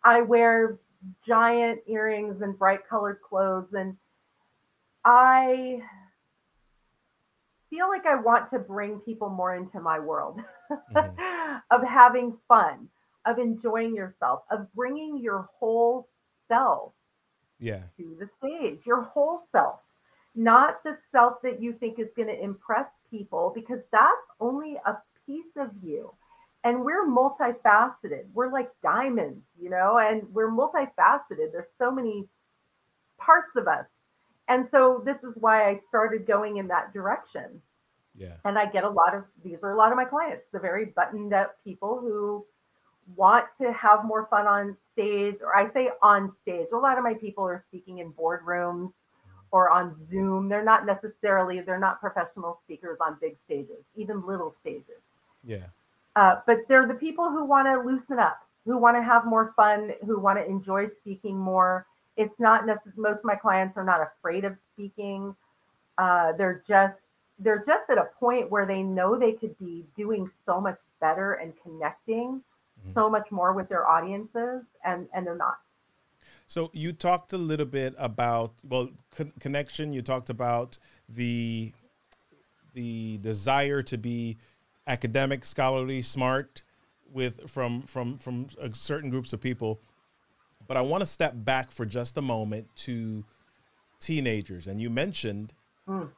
I 0.04 0.22
wear 0.22 0.78
giant 1.26 1.80
earrings 1.86 2.42
and 2.42 2.58
bright 2.58 2.80
colored 2.88 3.20
clothes. 3.28 3.68
And 3.72 3.96
I 5.04 5.80
feel 7.70 7.88
like 7.88 8.06
I 8.06 8.16
want 8.20 8.50
to 8.50 8.58
bring 8.58 9.00
people 9.00 9.28
more 9.28 9.54
into 9.56 9.80
my 9.80 9.98
world 9.98 10.40
Mhm. 10.90 11.20
of 11.70 11.82
having 11.82 12.36
fun, 12.48 12.88
of 13.26 13.38
enjoying 13.38 13.94
yourself, 13.94 14.42
of 14.50 14.72
bringing 14.74 15.18
your 15.18 15.48
whole 15.58 16.08
self 16.48 16.92
Yeah. 17.58 17.82
to 17.96 18.16
the 18.18 18.28
stage, 18.38 18.80
your 18.86 19.02
whole 19.02 19.40
self, 19.52 19.80
not 20.34 20.82
the 20.84 20.96
self 21.12 21.40
that 21.42 21.60
you 21.62 21.72
think 21.74 21.98
is 21.98 22.08
going 22.16 22.28
to 22.28 22.42
impress 22.42 22.86
people, 23.10 23.52
because 23.54 23.80
that's 23.92 24.28
only 24.40 24.76
a 24.86 24.96
piece 25.26 25.56
of 25.56 25.70
you. 25.82 26.12
And 26.64 26.82
we're 26.82 27.06
multifaceted. 27.06 28.24
We're 28.32 28.50
like 28.50 28.70
diamonds, 28.82 29.42
you 29.60 29.68
know, 29.70 29.98
and 29.98 30.22
we're 30.32 30.50
multifaceted. 30.50 31.52
There's 31.52 31.68
so 31.78 31.90
many 31.90 32.26
parts 33.18 33.50
of 33.56 33.68
us. 33.68 33.84
And 34.48 34.66
so 34.70 35.02
this 35.04 35.16
is 35.22 35.34
why 35.36 35.68
I 35.68 35.80
started 35.88 36.26
going 36.26 36.56
in 36.56 36.68
that 36.68 36.92
direction. 36.92 37.60
Yeah. 38.16 38.34
And 38.44 38.58
I 38.58 38.66
get 38.66 38.84
a 38.84 38.88
lot 38.88 39.14
of 39.14 39.24
these 39.42 39.58
are 39.62 39.72
a 39.72 39.76
lot 39.76 39.90
of 39.90 39.96
my 39.96 40.04
clients, 40.04 40.44
the 40.52 40.58
very 40.58 40.86
buttoned 40.86 41.34
up 41.34 41.56
people 41.64 42.00
who 42.00 42.46
want 43.16 43.44
to 43.60 43.72
have 43.72 44.04
more 44.04 44.26
fun 44.30 44.46
on 44.46 44.76
stage, 44.92 45.36
or 45.42 45.54
I 45.54 45.72
say 45.72 45.90
on 46.02 46.32
stage. 46.42 46.68
A 46.72 46.76
lot 46.76 46.96
of 46.96 47.04
my 47.04 47.14
people 47.14 47.44
are 47.44 47.64
speaking 47.68 47.98
in 47.98 48.12
boardrooms 48.12 48.92
or 49.50 49.70
on 49.70 49.94
Zoom. 50.10 50.48
They're 50.48 50.64
not 50.64 50.86
necessarily, 50.86 51.60
they're 51.60 51.78
not 51.78 52.00
professional 52.00 52.60
speakers 52.64 52.98
on 53.00 53.18
big 53.20 53.36
stages, 53.44 53.84
even 53.96 54.26
little 54.26 54.54
stages. 54.60 55.02
Yeah. 55.44 55.66
Uh, 56.16 56.40
but 56.46 56.58
they're 56.68 56.86
the 56.86 56.94
people 56.94 57.28
who 57.30 57.44
want 57.44 57.66
to 57.66 57.80
loosen 57.88 58.18
up, 58.18 58.40
who 58.64 58.78
want 58.78 58.96
to 58.96 59.02
have 59.02 59.24
more 59.24 59.52
fun, 59.56 59.92
who 60.06 60.18
want 60.18 60.38
to 60.38 60.46
enjoy 60.46 60.86
speaking 61.00 61.36
more. 61.36 61.86
It's 62.16 62.38
not 62.38 62.66
necessarily, 62.66 63.02
most 63.02 63.18
of 63.18 63.24
my 63.24 63.34
clients 63.34 63.76
are 63.76 63.84
not 63.84 64.00
afraid 64.00 64.44
of 64.44 64.54
speaking. 64.72 65.34
Uh, 65.98 66.32
they're 66.32 66.62
just, 66.68 66.94
they're 67.40 67.64
just 67.66 67.90
at 67.90 67.98
a 67.98 68.08
point 68.20 68.50
where 68.50 68.64
they 68.66 68.82
know 68.82 69.18
they 69.18 69.32
could 69.32 69.58
be 69.58 69.84
doing 69.96 70.30
so 70.46 70.60
much 70.60 70.78
better 71.00 71.34
and 71.34 71.52
connecting 71.62 72.42
Mhm. 72.86 72.94
so 72.94 73.08
much 73.08 73.30
more 73.30 73.52
with 73.52 73.68
their 73.68 73.88
audiences 73.88 74.62
and, 74.84 75.08
and 75.14 75.26
they're 75.26 75.36
not. 75.36 75.58
So 76.46 76.70
you 76.72 76.92
talked 76.92 77.32
a 77.32 77.38
little 77.38 77.66
bit 77.66 77.94
about 77.98 78.54
well 78.64 78.90
con- 79.16 79.32
connection. 79.40 79.92
You 79.92 80.02
talked 80.02 80.28
about 80.28 80.78
the 81.08 81.72
the 82.74 83.18
desire 83.18 83.82
to 83.82 83.96
be 83.96 84.36
academic, 84.86 85.44
scholarly, 85.44 86.02
smart 86.02 86.62
with 87.12 87.48
from 87.48 87.82
from 87.82 88.16
from 88.18 88.48
uh, 88.60 88.68
certain 88.72 89.10
groups 89.10 89.32
of 89.32 89.40
people. 89.40 89.80
But 90.66 90.76
I 90.76 90.80
want 90.80 91.02
to 91.02 91.06
step 91.06 91.32
back 91.36 91.70
for 91.70 91.84
just 91.86 92.16
a 92.16 92.22
moment 92.22 92.68
to 92.76 93.24
teenagers, 94.00 94.66
and 94.66 94.80
you 94.80 94.90
mentioned 94.90 95.52
Mm. 95.86 96.08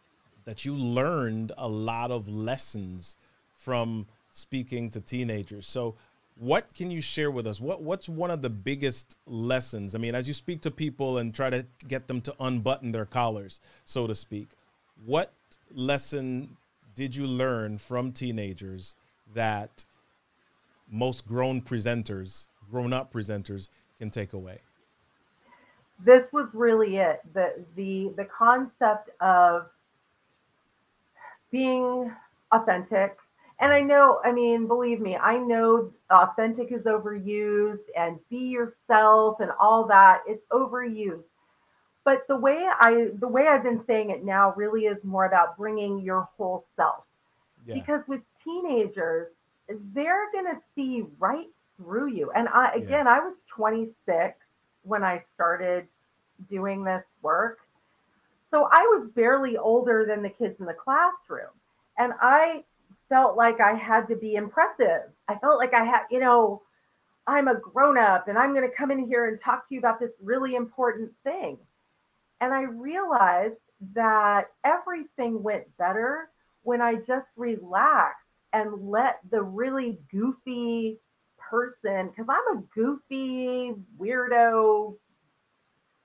that 0.45 0.65
you 0.65 0.77
learned 0.77 1.51
a 1.59 1.67
lot 1.67 2.13
of 2.13 2.29
lessons 2.29 3.17
from 3.57 4.07
speaking 4.31 4.91
to 4.91 5.01
teenagers. 5.01 5.67
So 5.67 5.97
what 6.39 6.73
can 6.73 6.89
you 6.93 7.01
share 7.01 7.33
with 7.33 7.49
us? 7.49 7.61
What 7.61 7.83
what's 7.83 8.09
one 8.09 8.31
of 8.31 8.43
the 8.43 8.51
biggest 8.51 9.19
lessons? 9.27 9.95
I 9.97 9.99
mean, 9.99 10.15
as 10.15 10.29
you 10.29 10.35
speak 10.35 10.61
to 10.61 10.71
people 10.71 11.19
and 11.19 11.35
try 11.35 11.51
to 11.51 11.67
get 11.89 12.07
them 12.07 12.21
to 12.23 12.35
unbutton 12.39 12.93
their 12.93 13.07
collars, 13.07 13.59
so 13.85 14.07
to 14.07 14.15
speak, 14.15 14.49
what 15.05 15.33
lesson 15.75 16.57
did 16.97 17.15
you 17.15 17.29
learn 17.29 17.79
from 17.79 18.11
teenagers 18.11 18.97
that 19.33 19.85
most 20.91 21.29
grown 21.29 21.61
presenters, 21.61 22.49
grown 22.69 22.93
up 22.93 23.13
presenters 23.13 23.69
can 24.01 24.11
take 24.11 24.33
away? 24.33 24.59
this 26.05 26.25
was 26.33 26.49
really 26.53 26.97
it. 26.97 27.21
The 27.33 27.65
the 27.75 28.13
the 28.17 28.27
concept 28.27 29.11
of 29.21 29.67
being 31.51 32.13
authentic. 32.53 33.17
And 33.59 33.73
i 33.73 33.81
know 33.81 34.21
i 34.25 34.33
mean 34.33 34.67
believe 34.67 35.01
me 35.01 35.17
i 35.17 35.39
know 35.39 35.91
authentic 36.11 36.73
is 36.73 36.83
overused 36.83 37.87
and 37.97 38.19
be 38.29 38.37
yourself 38.37 39.41
and 39.41 39.51
all 39.59 39.87
that. 39.87 40.21
It's 40.27 40.45
overused 40.53 41.23
but 42.07 42.27
the 42.29 42.37
way 42.37 42.65
i 42.81 43.09
the 43.19 43.29
way 43.29 43.47
i've 43.49 43.65
been 43.65 43.83
saying 43.87 44.09
it 44.09 44.25
now 44.25 44.55
really 44.57 44.85
is 44.87 44.97
more 45.05 45.27
about 45.27 45.59
bringing 45.59 46.01
your 46.01 46.27
whole 46.39 46.65
self. 46.77 47.05
Yeah. 47.67 47.75
because 47.75 48.01
with 48.07 48.21
teenagers 48.43 49.27
they're 49.93 50.31
going 50.33 50.47
to 50.47 50.61
see 50.77 51.05
right 51.19 51.49
through 51.77 52.13
you. 52.13 52.31
And 52.31 52.49
i 52.49 52.77
Yeah. 52.77 52.83
again 52.83 53.07
i 53.09 53.19
was 53.19 53.35
26 53.49 54.39
when 54.85 55.03
i 55.05 55.23
started 55.35 55.87
doing 56.49 56.85
this 56.85 57.05
work. 57.21 57.59
So 58.51 58.69
i 58.73 58.83
was 58.95 59.11
barely 59.15 59.59
older 59.59 60.07
than 60.07 60.23
the 60.23 60.31
kids 60.31 60.59
in 60.61 60.67
the 60.67 60.75
classroom. 60.75 61.51
And 61.99 62.15
i 62.23 62.63
felt 63.09 63.37
like 63.37 63.61
i 63.61 63.75
had 63.75 64.07
to 64.09 64.17
be 64.17 64.37
impressive. 64.37 65.03
I 65.29 65.35
felt 65.37 65.59
like 65.59 65.75
i 65.75 65.85
had 65.85 66.03
you 66.11 66.21
know 66.21 66.63
i'm 67.27 67.49
a 67.49 67.57
grown 67.57 67.99
up 67.99 68.29
and 68.29 68.39
i'm 68.39 68.55
going 68.55 68.69
to 68.71 68.77
come 68.77 68.93
in 68.93 69.05
here 69.09 69.27
and 69.29 69.41
talk 69.41 69.69
to 69.69 69.75
you 69.75 69.81
about 69.81 69.99
this 69.99 70.13
really 70.23 70.55
important 70.55 71.11
thing 71.25 71.59
and 72.41 72.53
i 72.53 72.63
realized 72.63 73.57
that 73.95 74.47
everything 74.65 75.43
went 75.43 75.65
better 75.77 76.31
when 76.63 76.81
I 76.81 76.97
just 77.07 77.29
relaxed 77.37 78.27
and 78.53 78.91
let 78.91 79.21
the 79.31 79.43
really 79.43 79.99
goofy 80.11 80.99
person, 81.39 82.09
because 82.09 82.27
I'm 82.29 82.59
a 82.59 82.63
goofy, 82.75 83.73
weirdo, 84.01 84.97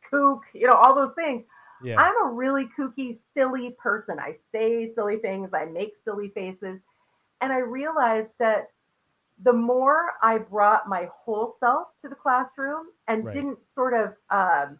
kook, 0.09 0.41
you 0.53 0.67
know, 0.67 0.73
all 0.73 0.93
those 0.93 1.15
things. 1.15 1.45
Yeah. 1.83 1.99
I'm 1.99 2.27
a 2.27 2.31
really 2.31 2.69
kooky, 2.77 3.17
silly 3.33 3.75
person. 3.79 4.19
I 4.19 4.35
say 4.51 4.93
silly 4.93 5.17
things, 5.17 5.49
I 5.53 5.65
make 5.65 5.93
silly 6.05 6.29
faces. 6.29 6.79
And 7.39 7.51
I 7.51 7.57
realized 7.57 8.29
that 8.37 8.69
the 9.43 9.53
more 9.53 10.11
I 10.21 10.37
brought 10.37 10.87
my 10.87 11.09
whole 11.11 11.55
self 11.59 11.87
to 12.03 12.09
the 12.09 12.15
classroom 12.15 12.87
and 13.07 13.25
right. 13.25 13.33
didn't 13.33 13.57
sort 13.73 13.95
of 13.95 14.13
um, 14.29 14.77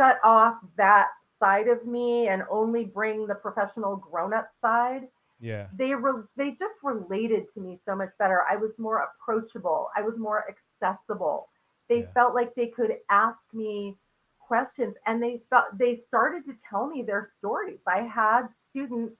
shut 0.00 0.18
off 0.24 0.56
that 0.76 1.08
side 1.38 1.68
of 1.68 1.86
me 1.86 2.28
and 2.28 2.42
only 2.50 2.84
bring 2.84 3.26
the 3.26 3.34
professional 3.34 3.96
grown-up 3.96 4.50
side, 4.62 5.08
yeah, 5.40 5.66
they 5.76 5.94
re- 5.94 6.24
they 6.36 6.50
just 6.50 6.74
related 6.82 7.44
to 7.54 7.60
me 7.60 7.78
so 7.86 7.94
much 7.94 8.10
better. 8.18 8.42
I 8.50 8.56
was 8.56 8.72
more 8.78 9.08
approachable. 9.08 9.88
I 9.96 10.02
was 10.02 10.14
more 10.18 10.44
accessible. 10.48 11.48
They 11.88 12.00
yeah. 12.00 12.12
felt 12.14 12.34
like 12.34 12.54
they 12.54 12.68
could 12.68 12.96
ask 13.10 13.38
me 13.52 13.96
questions, 14.38 14.94
and 15.06 15.22
they 15.22 15.40
felt 15.48 15.78
they 15.78 16.00
started 16.08 16.44
to 16.46 16.54
tell 16.68 16.86
me 16.86 17.02
their 17.02 17.30
stories. 17.38 17.78
I 17.86 18.00
had 18.02 18.48
students 18.70 19.14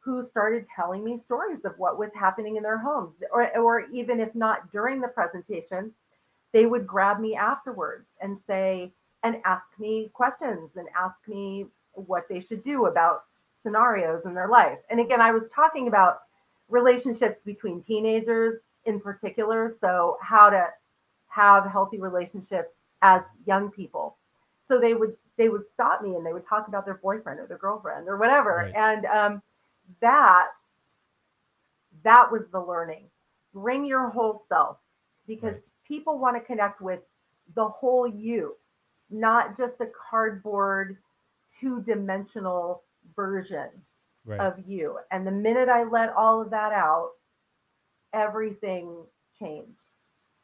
who 0.00 0.24
started 0.30 0.66
telling 0.74 1.02
me 1.02 1.20
stories 1.24 1.64
of 1.64 1.72
what 1.78 1.98
was 1.98 2.10
happening 2.14 2.56
in 2.56 2.62
their 2.62 2.78
homes, 2.78 3.14
or, 3.32 3.56
or 3.58 3.86
even 3.92 4.20
if 4.20 4.32
not 4.34 4.70
during 4.70 5.00
the 5.00 5.08
presentation, 5.08 5.92
they 6.52 6.64
would 6.64 6.86
grab 6.86 7.18
me 7.18 7.34
afterwards 7.34 8.06
and 8.20 8.38
say, 8.46 8.92
and 9.22 9.36
ask 9.44 9.64
me 9.78 10.10
questions 10.14 10.70
and 10.76 10.86
ask 10.96 11.16
me 11.26 11.66
what 11.92 12.28
they 12.28 12.44
should 12.48 12.62
do 12.64 12.86
about 12.86 13.24
scenarios 13.62 14.22
in 14.24 14.34
their 14.34 14.48
life. 14.48 14.78
And 14.90 15.00
again, 15.00 15.20
I 15.20 15.32
was 15.32 15.42
talking 15.54 15.88
about 15.88 16.20
relationships 16.68 17.40
between 17.44 17.82
teenagers 17.82 18.60
in 18.84 19.00
particular. 19.00 19.76
So, 19.80 20.18
how 20.20 20.50
to 20.50 20.66
have 21.28 21.66
healthy 21.66 21.98
relationships 21.98 22.68
as 23.02 23.22
young 23.46 23.70
people. 23.70 24.16
So 24.68 24.80
they 24.80 24.94
would 24.94 25.16
they 25.36 25.48
would 25.48 25.64
stop 25.74 26.02
me 26.02 26.14
and 26.14 26.24
they 26.24 26.32
would 26.32 26.48
talk 26.48 26.68
about 26.68 26.84
their 26.84 26.94
boyfriend 26.94 27.40
or 27.40 27.46
their 27.46 27.58
girlfriend 27.58 28.08
or 28.08 28.16
whatever. 28.16 28.56
Right. 28.56 28.74
And 28.74 29.04
um, 29.06 29.42
that 30.00 30.46
that 32.04 32.28
was 32.30 32.42
the 32.52 32.60
learning 32.60 33.04
bring 33.56 33.86
your 33.86 34.10
whole 34.10 34.44
self 34.48 34.76
because 35.26 35.54
right. 35.54 35.62
people 35.88 36.18
want 36.18 36.36
to 36.36 36.40
connect 36.40 36.80
with 36.80 37.00
the 37.54 37.66
whole 37.66 38.06
you 38.06 38.54
not 39.10 39.56
just 39.56 39.74
a 39.80 39.86
cardboard 40.10 40.96
two-dimensional 41.60 42.82
version 43.14 43.68
right. 44.24 44.40
of 44.40 44.54
you 44.66 44.98
and 45.10 45.26
the 45.26 45.30
minute 45.30 45.68
i 45.68 45.84
let 45.84 46.12
all 46.14 46.42
of 46.42 46.50
that 46.50 46.72
out 46.72 47.10
everything 48.12 48.94
changed 49.38 49.72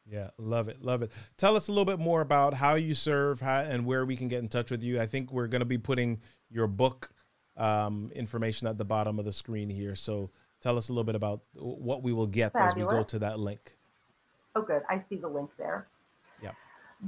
yeah, 0.05 0.31
love 0.37 0.67
it, 0.67 0.81
love 0.81 1.01
it. 1.01 1.11
Tell 1.37 1.55
us 1.55 1.69
a 1.69 1.71
little 1.71 1.85
bit 1.85 1.99
more 1.99 2.21
about 2.21 2.53
how 2.53 2.75
you 2.75 2.93
serve, 2.93 3.39
how, 3.39 3.59
and 3.59 3.85
where 3.85 4.05
we 4.05 4.17
can 4.17 4.27
get 4.27 4.39
in 4.39 4.49
touch 4.49 4.69
with 4.69 4.83
you. 4.83 4.99
I 4.99 5.07
think 5.07 5.31
we're 5.31 5.47
going 5.47 5.61
to 5.61 5.65
be 5.65 5.77
putting 5.77 6.19
your 6.49 6.67
book 6.67 7.11
um, 7.55 8.11
information 8.13 8.67
at 8.67 8.77
the 8.77 8.85
bottom 8.85 9.17
of 9.17 9.25
the 9.25 9.31
screen 9.31 9.69
here. 9.69 9.95
So 9.95 10.31
tell 10.61 10.77
us 10.77 10.89
a 10.89 10.91
little 10.91 11.05
bit 11.05 11.15
about 11.15 11.41
what 11.53 12.03
we 12.03 12.11
will 12.11 12.27
get 12.27 12.51
Fabulous. 12.51 12.71
as 12.71 12.75
we 12.75 12.83
go 12.83 13.03
to 13.03 13.19
that 13.19 13.39
link. 13.39 13.77
Oh, 14.55 14.61
good. 14.61 14.81
I 14.89 15.01
see 15.09 15.15
the 15.15 15.27
link 15.27 15.49
there. 15.57 15.87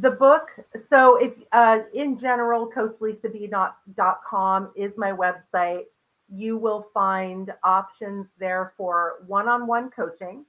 The 0.02 0.12
book. 0.12 0.50
So, 0.90 1.18
if 1.18 1.32
uh, 1.54 1.80
in 1.94 2.20
general, 2.20 2.70
CoachLisaB.com 2.70 4.72
is 4.76 4.92
my 4.98 5.12
website. 5.12 5.84
You 6.30 6.58
will 6.58 6.90
find 6.94 7.54
options 7.64 8.26
there 8.38 8.74
for 8.76 9.20
one-on-one 9.26 9.92
coaching. 9.92 10.44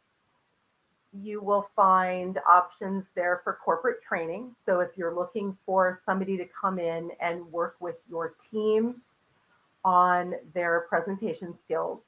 You 1.22 1.40
will 1.42 1.68
find 1.76 2.40
options 2.48 3.04
there 3.14 3.40
for 3.44 3.59
corporate 3.64 4.02
training. 4.02 4.56
So, 4.66 4.80
if 4.80 4.90
you're 4.96 5.14
looking 5.14 5.56
for 5.64 6.02
somebody 6.04 6.37
to 6.38 6.46
come 6.61 6.80
in 6.80 7.12
and 7.20 7.46
work 7.52 7.76
with 7.78 7.96
your 8.11 8.35
team 8.50 8.96
on 9.85 10.35
their 10.54 10.87
presentation 10.88 11.54
skills, 11.64 12.00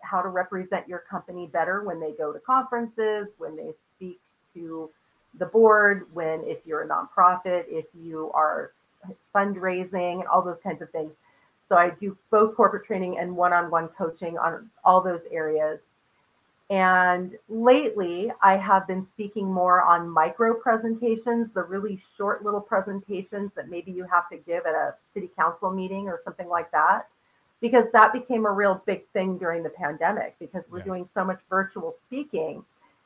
how 0.00 0.22
to 0.22 0.28
represent 0.28 0.86
your 0.86 1.02
company 1.10 1.48
better 1.52 1.82
when 1.82 1.98
they 1.98 2.12
go 2.12 2.32
to 2.32 2.38
conferences, 2.38 3.26
when 3.38 3.56
they 3.56 3.72
speak 3.96 4.20
to 4.54 4.90
the 5.38 5.46
board, 5.46 6.06
when 6.12 6.42
if 6.44 6.58
you're 6.64 6.82
a 6.82 6.88
nonprofit, 6.88 7.64
if 7.68 7.86
you 7.94 8.30
are 8.34 8.72
fundraising, 9.34 10.20
and 10.20 10.28
all 10.28 10.42
those 10.42 10.58
kinds 10.62 10.80
of 10.80 10.90
things. 10.90 11.12
So 11.68 11.76
I 11.76 11.90
do 12.00 12.16
both 12.30 12.54
corporate 12.56 12.86
training 12.86 13.18
and 13.18 13.34
one-on-one 13.36 13.88
coaching 13.88 14.38
on 14.38 14.70
all 14.84 15.02
those 15.02 15.20
areas. 15.30 15.80
And 16.70 17.36
lately, 17.48 18.32
I 18.42 18.56
have 18.56 18.86
been 18.86 19.06
speaking 19.14 19.46
more 19.46 19.82
on 19.82 20.08
micro 20.08 20.54
presentations, 20.54 21.48
the 21.54 21.62
really 21.62 22.02
short 22.16 22.42
little 22.42 22.60
presentations 22.60 23.50
that 23.54 23.68
maybe 23.68 23.92
you 23.92 24.04
have 24.10 24.28
to 24.30 24.38
give 24.38 24.64
at 24.66 24.74
a 24.74 24.94
city 25.12 25.30
council 25.36 25.70
meeting 25.70 26.08
or 26.08 26.20
something 26.24 26.48
like 26.48 26.70
that 26.72 27.06
because 27.60 27.84
that 27.92 28.12
became 28.12 28.44
a 28.44 28.50
real 28.50 28.82
big 28.86 29.06
thing 29.12 29.38
during 29.38 29.62
the 29.62 29.70
pandemic 29.70 30.36
because 30.38 30.62
we're 30.70 30.78
yeah. 30.78 30.84
doing 30.84 31.08
so 31.14 31.24
much 31.24 31.40
virtual 31.48 31.94
speaking. 32.06 32.62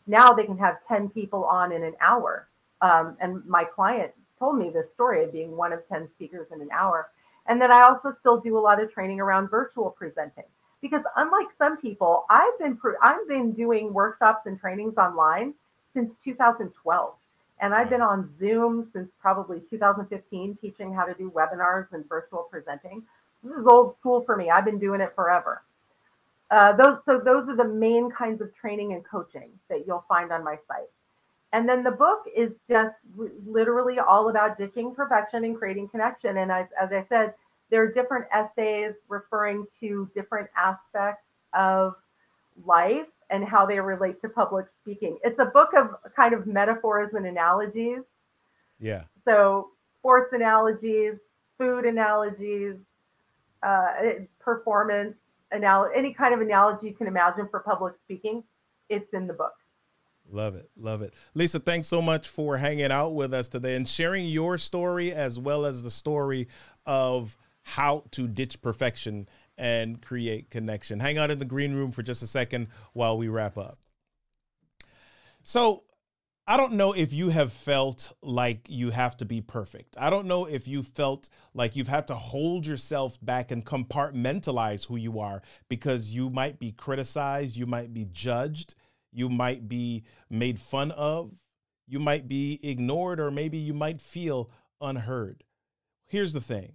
Now 0.08 0.32
they 0.32 0.44
can 0.44 0.58
have 0.58 0.78
10 0.88 1.10
people 1.10 1.44
on 1.44 1.70
in 1.70 1.84
an 1.84 1.94
hour. 2.00 2.48
Um, 2.80 3.16
and 3.20 3.44
my 3.46 3.64
client 3.64 4.12
told 4.38 4.58
me 4.58 4.70
this 4.70 4.92
story 4.92 5.22
of 5.24 5.32
being 5.32 5.56
one 5.56 5.72
of 5.72 5.86
10 5.88 6.08
speakers 6.14 6.48
in 6.52 6.60
an 6.60 6.70
hour. 6.72 7.10
And 7.46 7.60
then 7.60 7.72
I 7.72 7.82
also 7.82 8.14
still 8.18 8.40
do 8.40 8.58
a 8.58 8.60
lot 8.60 8.82
of 8.82 8.92
training 8.92 9.20
around 9.20 9.48
virtual 9.48 9.90
presenting 9.90 10.44
because 10.80 11.02
unlike 11.16 11.48
some 11.58 11.76
people, 11.78 12.24
I've 12.30 12.58
been 12.58 12.78
I've 13.02 13.28
been 13.28 13.52
doing 13.52 13.92
workshops 13.92 14.46
and 14.46 14.58
trainings 14.58 14.96
online 14.96 15.54
since 15.94 16.10
2012. 16.24 17.14
And 17.60 17.74
I've 17.74 17.90
been 17.90 18.02
on 18.02 18.30
Zoom 18.38 18.88
since 18.92 19.08
probably 19.20 19.60
2015 19.68 20.58
teaching 20.60 20.94
how 20.94 21.04
to 21.04 21.14
do 21.14 21.30
webinars 21.30 21.92
and 21.92 22.08
virtual 22.08 22.46
presenting. 22.50 23.02
This 23.42 23.56
is 23.56 23.66
old 23.66 23.96
school 23.96 24.22
for 24.22 24.36
me. 24.36 24.50
I've 24.50 24.64
been 24.64 24.78
doing 24.78 25.00
it 25.00 25.12
forever. 25.14 25.62
Uh, 26.50 26.74
those 26.76 26.98
so 27.04 27.20
those 27.22 27.48
are 27.48 27.56
the 27.56 27.64
main 27.64 28.10
kinds 28.10 28.40
of 28.40 28.54
training 28.54 28.94
and 28.94 29.04
coaching 29.04 29.50
that 29.68 29.86
you'll 29.86 30.04
find 30.08 30.32
on 30.32 30.42
my 30.42 30.56
site. 30.66 30.88
And 31.52 31.68
then 31.68 31.82
the 31.82 31.90
book 31.90 32.24
is 32.36 32.50
just 32.68 32.94
literally 33.46 33.98
all 33.98 34.28
about 34.28 34.58
ditching 34.58 34.94
perfection 34.94 35.44
and 35.44 35.56
creating 35.56 35.88
connection. 35.88 36.36
And 36.38 36.52
as, 36.52 36.66
as 36.80 36.90
I 36.92 37.06
said, 37.08 37.34
there 37.70 37.82
are 37.82 37.92
different 37.92 38.26
essays 38.32 38.92
referring 39.08 39.66
to 39.80 40.10
different 40.14 40.48
aspects 40.56 41.24
of 41.54 41.94
life 42.66 43.06
and 43.30 43.44
how 43.44 43.64
they 43.66 43.78
relate 43.78 44.20
to 44.22 44.28
public 44.28 44.66
speaking. 44.82 45.18
It's 45.24 45.38
a 45.38 45.46
book 45.46 45.70
of 45.76 45.96
kind 46.14 46.34
of 46.34 46.46
metaphors 46.46 47.12
and 47.14 47.26
analogies. 47.26 48.00
Yeah. 48.78 49.04
So 49.24 49.70
sports 49.98 50.32
analogies, 50.32 51.14
food 51.56 51.84
analogies, 51.84 52.76
uh, 53.62 53.88
performance, 54.38 55.14
anal- 55.52 55.90
any 55.94 56.14
kind 56.14 56.34
of 56.34 56.40
analogy 56.40 56.88
you 56.88 56.94
can 56.94 57.06
imagine 57.06 57.48
for 57.50 57.60
public 57.60 57.94
speaking, 58.04 58.42
it's 58.88 59.12
in 59.12 59.26
the 59.26 59.34
book. 59.34 59.54
Love 60.30 60.54
it. 60.54 60.70
Love 60.76 61.02
it. 61.02 61.14
Lisa, 61.34 61.58
thanks 61.58 61.88
so 61.88 62.02
much 62.02 62.28
for 62.28 62.58
hanging 62.58 62.92
out 62.92 63.14
with 63.14 63.32
us 63.32 63.48
today 63.48 63.76
and 63.76 63.88
sharing 63.88 64.26
your 64.26 64.58
story 64.58 65.12
as 65.12 65.38
well 65.38 65.64
as 65.64 65.82
the 65.82 65.90
story 65.90 66.48
of 66.84 67.38
how 67.62 68.04
to 68.10 68.28
ditch 68.28 68.60
perfection 68.60 69.28
and 69.56 70.02
create 70.02 70.50
connection. 70.50 71.00
Hang 71.00 71.18
out 71.18 71.30
in 71.30 71.38
the 71.38 71.44
green 71.44 71.74
room 71.74 71.92
for 71.92 72.02
just 72.02 72.22
a 72.22 72.26
second 72.26 72.68
while 72.92 73.16
we 73.16 73.28
wrap 73.28 73.56
up. 73.56 73.78
So, 75.42 75.84
I 76.50 76.56
don't 76.56 76.72
know 76.72 76.94
if 76.94 77.12
you 77.12 77.28
have 77.28 77.52
felt 77.52 78.14
like 78.22 78.64
you 78.70 78.88
have 78.88 79.18
to 79.18 79.26
be 79.26 79.42
perfect. 79.42 79.98
I 80.00 80.08
don't 80.08 80.26
know 80.26 80.46
if 80.46 80.66
you 80.66 80.82
felt 80.82 81.28
like 81.52 81.76
you've 81.76 81.88
had 81.88 82.08
to 82.08 82.14
hold 82.14 82.66
yourself 82.66 83.18
back 83.20 83.50
and 83.50 83.66
compartmentalize 83.66 84.86
who 84.86 84.96
you 84.96 85.20
are 85.20 85.42
because 85.68 86.10
you 86.10 86.30
might 86.30 86.58
be 86.58 86.72
criticized, 86.72 87.54
you 87.54 87.66
might 87.66 87.92
be 87.92 88.06
judged, 88.06 88.76
you 89.12 89.28
might 89.28 89.68
be 89.68 90.04
made 90.30 90.58
fun 90.58 90.90
of, 90.92 91.32
you 91.86 91.98
might 91.98 92.26
be 92.26 92.58
ignored, 92.62 93.20
or 93.20 93.30
maybe 93.30 93.58
you 93.58 93.74
might 93.74 94.00
feel 94.00 94.50
unheard. 94.80 95.44
Here's 96.06 96.32
the 96.32 96.40
thing 96.40 96.72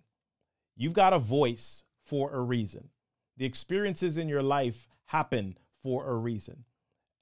you've 0.77 0.93
got 0.93 1.13
a 1.13 1.19
voice 1.19 1.83
for 2.05 2.31
a 2.31 2.41
reason. 2.41 2.89
The 3.37 3.45
experiences 3.45 4.19
in 4.19 4.29
your 4.29 4.43
life 4.43 4.87
happen 5.05 5.57
for 5.81 6.07
a 6.07 6.15
reason. 6.15 6.65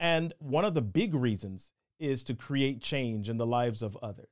And 0.02 0.34
one 0.40 0.66
of 0.66 0.74
the 0.74 0.82
big 0.82 1.14
reasons 1.14 1.72
is 2.02 2.24
to 2.26 2.34
create 2.34 2.82
change 2.82 3.30
in 3.30 3.38
the 3.38 3.46
lives 3.46 3.82
of 3.82 3.98
others. 4.02 4.28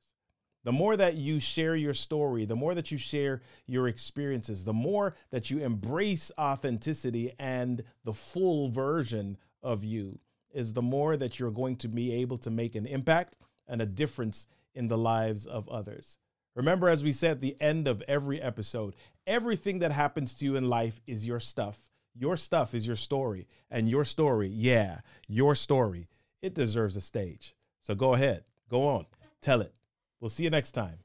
The 0.62 0.72
more 0.72 0.96
that 0.96 1.14
you 1.14 1.40
share 1.40 1.74
your 1.74 1.94
story, 1.94 2.44
the 2.44 2.56
more 2.56 2.74
that 2.74 2.90
you 2.90 2.98
share 2.98 3.40
your 3.66 3.88
experiences, 3.88 4.64
the 4.64 4.74
more 4.74 5.14
that 5.30 5.50
you 5.50 5.60
embrace 5.60 6.30
authenticity 6.38 7.32
and 7.38 7.82
the 8.04 8.12
full 8.12 8.68
version 8.68 9.38
of 9.62 9.84
you, 9.84 10.18
is 10.52 10.74
the 10.74 10.82
more 10.82 11.16
that 11.16 11.38
you're 11.38 11.50
going 11.50 11.76
to 11.76 11.88
be 11.88 12.12
able 12.12 12.36
to 12.38 12.50
make 12.50 12.74
an 12.74 12.84
impact 12.84 13.38
and 13.68 13.80
a 13.80 13.86
difference 13.86 14.46
in 14.74 14.88
the 14.88 14.98
lives 14.98 15.46
of 15.46 15.68
others. 15.68 16.18
Remember, 16.54 16.88
as 16.88 17.02
we 17.02 17.12
said 17.12 17.32
at 17.32 17.40
the 17.40 17.56
end 17.60 17.88
of 17.88 18.02
every 18.08 18.42
episode, 18.42 18.94
everything 19.26 19.78
that 19.78 19.92
happens 19.92 20.34
to 20.34 20.44
you 20.44 20.56
in 20.56 20.68
life 20.68 21.00
is 21.06 21.26
your 21.26 21.40
stuff. 21.40 21.78
Your 22.14 22.36
stuff 22.36 22.74
is 22.74 22.86
your 22.86 22.96
story. 22.96 23.46
And 23.70 23.88
your 23.88 24.04
story, 24.04 24.48
yeah, 24.48 25.00
your 25.28 25.54
story, 25.54 26.08
it 26.42 26.54
deserves 26.54 26.96
a 26.96 27.00
stage. 27.00 27.54
So 27.82 27.94
go 27.94 28.14
ahead, 28.14 28.44
go 28.68 28.86
on, 28.88 29.06
tell 29.40 29.60
it. 29.60 29.74
We'll 30.20 30.28
see 30.28 30.44
you 30.44 30.50
next 30.50 30.72
time. 30.72 30.98